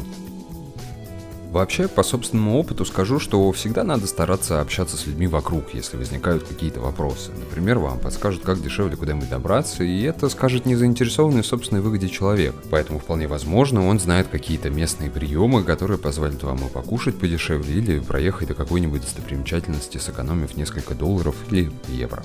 Вообще, 1.55 1.87
по 1.87 2.03
собственному 2.03 2.59
опыту 2.59 2.85
скажу, 2.85 3.21
что 3.21 3.53
всегда 3.53 3.85
надо 3.85 4.09
стараться 4.09 4.61
общаться 4.61 4.97
с 4.97 5.07
людьми 5.07 5.29
вокруг, 5.29 5.73
если 5.73 5.97
возникают 5.97 6.43
какие-то 6.43 6.81
вопросы. 6.81 7.31
Например, 7.31 7.79
вам 7.79 8.01
подскажут, 8.01 8.43
как 8.43 8.61
дешевле 8.61 8.97
куда-нибудь 8.97 9.31
добраться, 9.31 9.85
и 9.85 10.03
это 10.03 10.29
скажет 10.29 10.67
незаинтересованный 10.67 11.43
в 11.43 11.47
собственной 11.47 11.81
выгоде 11.81 12.09
человек. 12.09 12.57
Поэтому 12.73 12.99
вполне 12.99 13.29
возможно, 13.29 13.87
он 13.87 14.01
знает 14.01 14.27
какие-то 14.27 14.69
местные 14.69 15.11
приемы, 15.11 15.63
которые 15.63 15.99
позволят 15.99 16.43
вам 16.43 16.67
и 16.67 16.69
покушать 16.69 17.21
подешевле, 17.21 17.75
или 17.75 18.01
проехать 18.01 18.49
до 18.49 18.55
какой-нибудь 18.55 19.03
достопримечательности, 19.03 19.99
сэкономив 19.99 20.57
несколько 20.57 20.97
долларов 20.97 21.37
или 21.53 21.71
евро. 21.87 22.25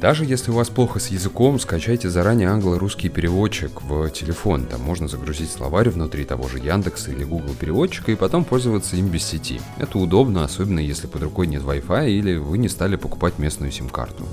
Даже 0.00 0.26
если 0.26 0.50
у 0.50 0.54
вас 0.54 0.68
плохо 0.68 0.98
с 0.98 1.08
языком, 1.08 1.58
скачайте 1.58 2.10
заранее 2.10 2.48
англо-русский 2.48 3.08
переводчик 3.08 3.80
в 3.82 4.10
телефон. 4.10 4.66
Там 4.66 4.82
можно 4.82 5.08
загрузить 5.08 5.50
словарь 5.50 5.88
внутри 5.88 6.24
того 6.24 6.48
же 6.48 6.58
Яндекса 6.58 7.12
или 7.12 7.24
Google 7.24 7.54
переводчика 7.58 8.12
и 8.12 8.16
потом 8.16 8.44
пользоваться 8.44 8.96
им 8.96 9.08
без 9.08 9.24
сети. 9.24 9.58
Это 9.78 9.98
удобно, 9.98 10.44
особенно 10.44 10.80
если 10.80 11.06
под 11.06 11.22
рукой 11.22 11.46
нет 11.46 11.62
Wi-Fi 11.62 12.10
или 12.10 12.36
вы 12.36 12.58
не 12.58 12.68
стали 12.68 12.96
покупать 12.96 13.38
местную 13.38 13.72
сим-карту. 13.72 14.24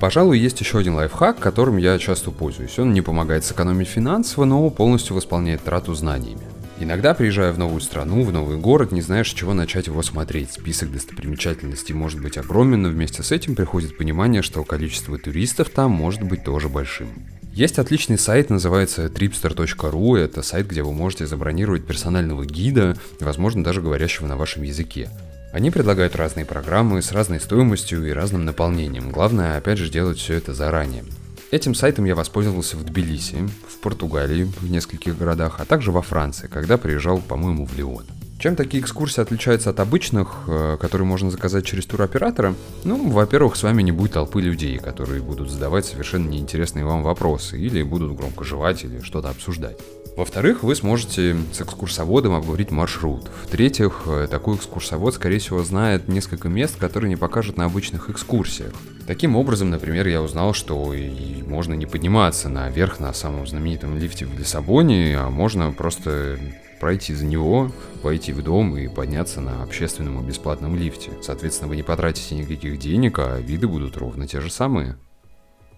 Пожалуй, 0.00 0.38
есть 0.38 0.60
еще 0.60 0.78
один 0.78 0.94
лайфхак, 0.94 1.40
которым 1.40 1.78
я 1.78 1.98
часто 1.98 2.30
пользуюсь. 2.30 2.78
Он 2.78 2.92
не 2.92 3.00
помогает 3.00 3.44
сэкономить 3.44 3.88
финансово, 3.88 4.44
но 4.44 4.70
полностью 4.70 5.16
восполняет 5.16 5.64
трату 5.64 5.94
знаниями. 5.94 6.53
Иногда, 6.84 7.14
приезжая 7.14 7.50
в 7.50 7.58
новую 7.58 7.80
страну, 7.80 8.22
в 8.24 8.30
новый 8.30 8.58
город, 8.58 8.92
не 8.92 9.00
знаешь, 9.00 9.30
с 9.30 9.34
чего 9.34 9.54
начать 9.54 9.86
его 9.86 10.02
смотреть. 10.02 10.52
Список 10.52 10.92
достопримечательностей 10.92 11.94
может 11.94 12.20
быть 12.20 12.36
огромен, 12.36 12.82
но 12.82 12.90
вместе 12.90 13.22
с 13.22 13.32
этим 13.32 13.54
приходит 13.54 13.96
понимание, 13.96 14.42
что 14.42 14.62
количество 14.64 15.16
туристов 15.16 15.70
там 15.70 15.92
может 15.92 16.22
быть 16.22 16.44
тоже 16.44 16.68
большим. 16.68 17.08
Есть 17.54 17.78
отличный 17.78 18.18
сайт, 18.18 18.50
называется 18.50 19.06
tripster.ru. 19.06 20.18
Это 20.18 20.42
сайт, 20.42 20.68
где 20.68 20.82
вы 20.82 20.92
можете 20.92 21.26
забронировать 21.26 21.86
персонального 21.86 22.44
гида, 22.44 22.98
возможно, 23.18 23.64
даже 23.64 23.80
говорящего 23.80 24.26
на 24.26 24.36
вашем 24.36 24.62
языке. 24.62 25.08
Они 25.54 25.70
предлагают 25.70 26.16
разные 26.16 26.44
программы 26.44 27.00
с 27.00 27.12
разной 27.12 27.40
стоимостью 27.40 28.06
и 28.06 28.12
разным 28.12 28.44
наполнением. 28.44 29.10
Главное, 29.10 29.56
опять 29.56 29.78
же, 29.78 29.88
делать 29.88 30.18
все 30.18 30.34
это 30.34 30.52
заранее. 30.52 31.04
Этим 31.54 31.76
сайтом 31.76 32.04
я 32.04 32.16
воспользовался 32.16 32.76
в 32.76 32.82
Тбилиси, 32.82 33.48
в 33.68 33.78
Португалии, 33.78 34.42
в 34.42 34.68
нескольких 34.68 35.16
городах, 35.16 35.60
а 35.60 35.64
также 35.64 35.92
во 35.92 36.02
Франции, 36.02 36.48
когда 36.48 36.78
приезжал, 36.78 37.18
по-моему, 37.20 37.64
в 37.64 37.78
Лион. 37.78 38.02
Чем 38.40 38.56
такие 38.56 38.82
экскурсии 38.82 39.20
отличаются 39.20 39.70
от 39.70 39.78
обычных, 39.78 40.34
э, 40.48 40.76
которые 40.80 41.06
можно 41.06 41.30
заказать 41.30 41.64
через 41.64 41.86
туроператора? 41.86 42.56
Ну, 42.82 43.08
во-первых, 43.08 43.54
с 43.54 43.62
вами 43.62 43.82
не 43.82 43.92
будет 43.92 44.14
толпы 44.14 44.42
людей, 44.42 44.78
которые 44.78 45.22
будут 45.22 45.48
задавать 45.48 45.86
совершенно 45.86 46.28
неинтересные 46.28 46.84
вам 46.84 47.04
вопросы, 47.04 47.56
или 47.56 47.84
будут 47.84 48.16
громко 48.16 48.42
жевать, 48.42 48.82
или 48.82 48.98
что-то 48.98 49.30
обсуждать. 49.30 49.78
Во-вторых, 50.16 50.62
вы 50.62 50.76
сможете 50.76 51.36
с 51.52 51.60
экскурсоводом 51.60 52.34
обговорить 52.34 52.70
маршрут. 52.70 53.28
В-третьих, 53.46 54.02
э, 54.06 54.28
такой 54.30 54.56
экскурсовод, 54.56 55.14
скорее 55.14 55.40
всего, 55.40 55.64
знает 55.64 56.06
несколько 56.06 56.48
мест, 56.48 56.76
которые 56.76 57.08
не 57.08 57.16
покажут 57.16 57.56
на 57.56 57.64
обычных 57.64 58.10
экскурсиях. 58.10 58.72
Таким 59.08 59.34
образом, 59.34 59.70
например, 59.70 60.06
я 60.06 60.22
узнал, 60.22 60.54
что 60.54 60.94
и 60.94 61.42
можно 61.42 61.74
не 61.74 61.86
подниматься 61.86 62.48
наверх 62.48 63.00
на 63.00 63.12
самом 63.12 63.46
знаменитом 63.46 63.98
лифте 63.98 64.24
в 64.24 64.38
Лиссабоне, 64.38 65.18
а 65.18 65.30
можно 65.30 65.72
просто 65.72 66.38
пройти 66.80 67.12
за 67.12 67.24
него, 67.24 67.72
войти 68.02 68.32
в 68.32 68.42
дом 68.42 68.76
и 68.76 68.86
подняться 68.86 69.40
на 69.40 69.62
общественном 69.62 70.22
и 70.22 70.26
бесплатном 70.26 70.76
лифте. 70.76 71.10
Соответственно, 71.22 71.68
вы 71.68 71.76
не 71.76 71.82
потратите 71.82 72.36
никаких 72.36 72.78
денег, 72.78 73.18
а 73.18 73.40
виды 73.40 73.66
будут 73.66 73.96
ровно 73.96 74.28
те 74.28 74.40
же 74.40 74.50
самые. 74.50 74.96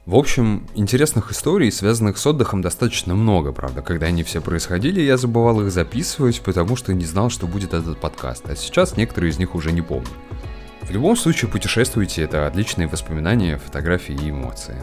В 0.06 0.14
общем, 0.14 0.64
интересных 0.76 1.32
историй, 1.32 1.72
связанных 1.72 2.16
с 2.16 2.24
отдыхом, 2.24 2.62
достаточно 2.62 3.16
много, 3.16 3.50
правда. 3.50 3.82
Когда 3.82 4.06
они 4.06 4.22
все 4.22 4.40
происходили, 4.40 5.00
я 5.00 5.16
забывал 5.16 5.62
их 5.62 5.72
записывать, 5.72 6.42
потому 6.42 6.76
что 6.76 6.94
не 6.94 7.04
знал, 7.04 7.28
что 7.28 7.48
будет 7.48 7.74
этот 7.74 7.98
подкаст. 7.98 8.48
А 8.48 8.54
сейчас 8.54 8.96
некоторые 8.96 9.32
из 9.32 9.40
них 9.40 9.56
уже 9.56 9.72
не 9.72 9.82
помню. 9.82 10.06
В 10.82 10.92
любом 10.92 11.16
случае, 11.16 11.50
путешествуйте, 11.50 12.22
это 12.22 12.46
отличные 12.46 12.86
воспоминания, 12.86 13.58
фотографии 13.58 14.14
и 14.14 14.30
эмоции. 14.30 14.76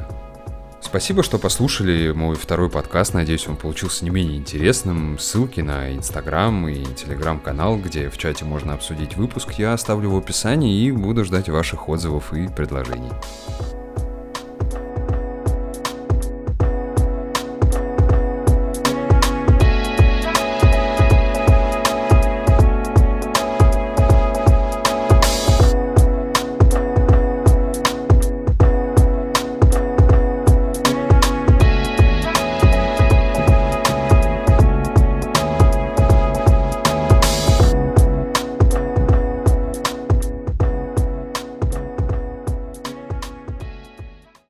Спасибо, 0.82 1.24
что 1.24 1.40
послушали 1.40 2.12
мой 2.12 2.36
второй 2.36 2.70
подкаст. 2.70 3.14
Надеюсь, 3.14 3.48
он 3.48 3.56
получился 3.56 4.04
не 4.04 4.12
менее 4.12 4.38
интересным. 4.38 5.18
Ссылки 5.18 5.62
на 5.62 5.96
Инстаграм 5.96 6.68
и 6.68 6.84
Телеграм-канал, 6.84 7.78
где 7.78 8.10
в 8.10 8.18
чате 8.18 8.44
можно 8.44 8.74
обсудить 8.74 9.16
выпуск, 9.16 9.54
я 9.54 9.72
оставлю 9.72 10.10
в 10.10 10.18
описании 10.18 10.84
и 10.84 10.92
буду 10.92 11.24
ждать 11.24 11.48
ваших 11.48 11.88
отзывов 11.88 12.34
и 12.34 12.50
предложений. 12.50 13.12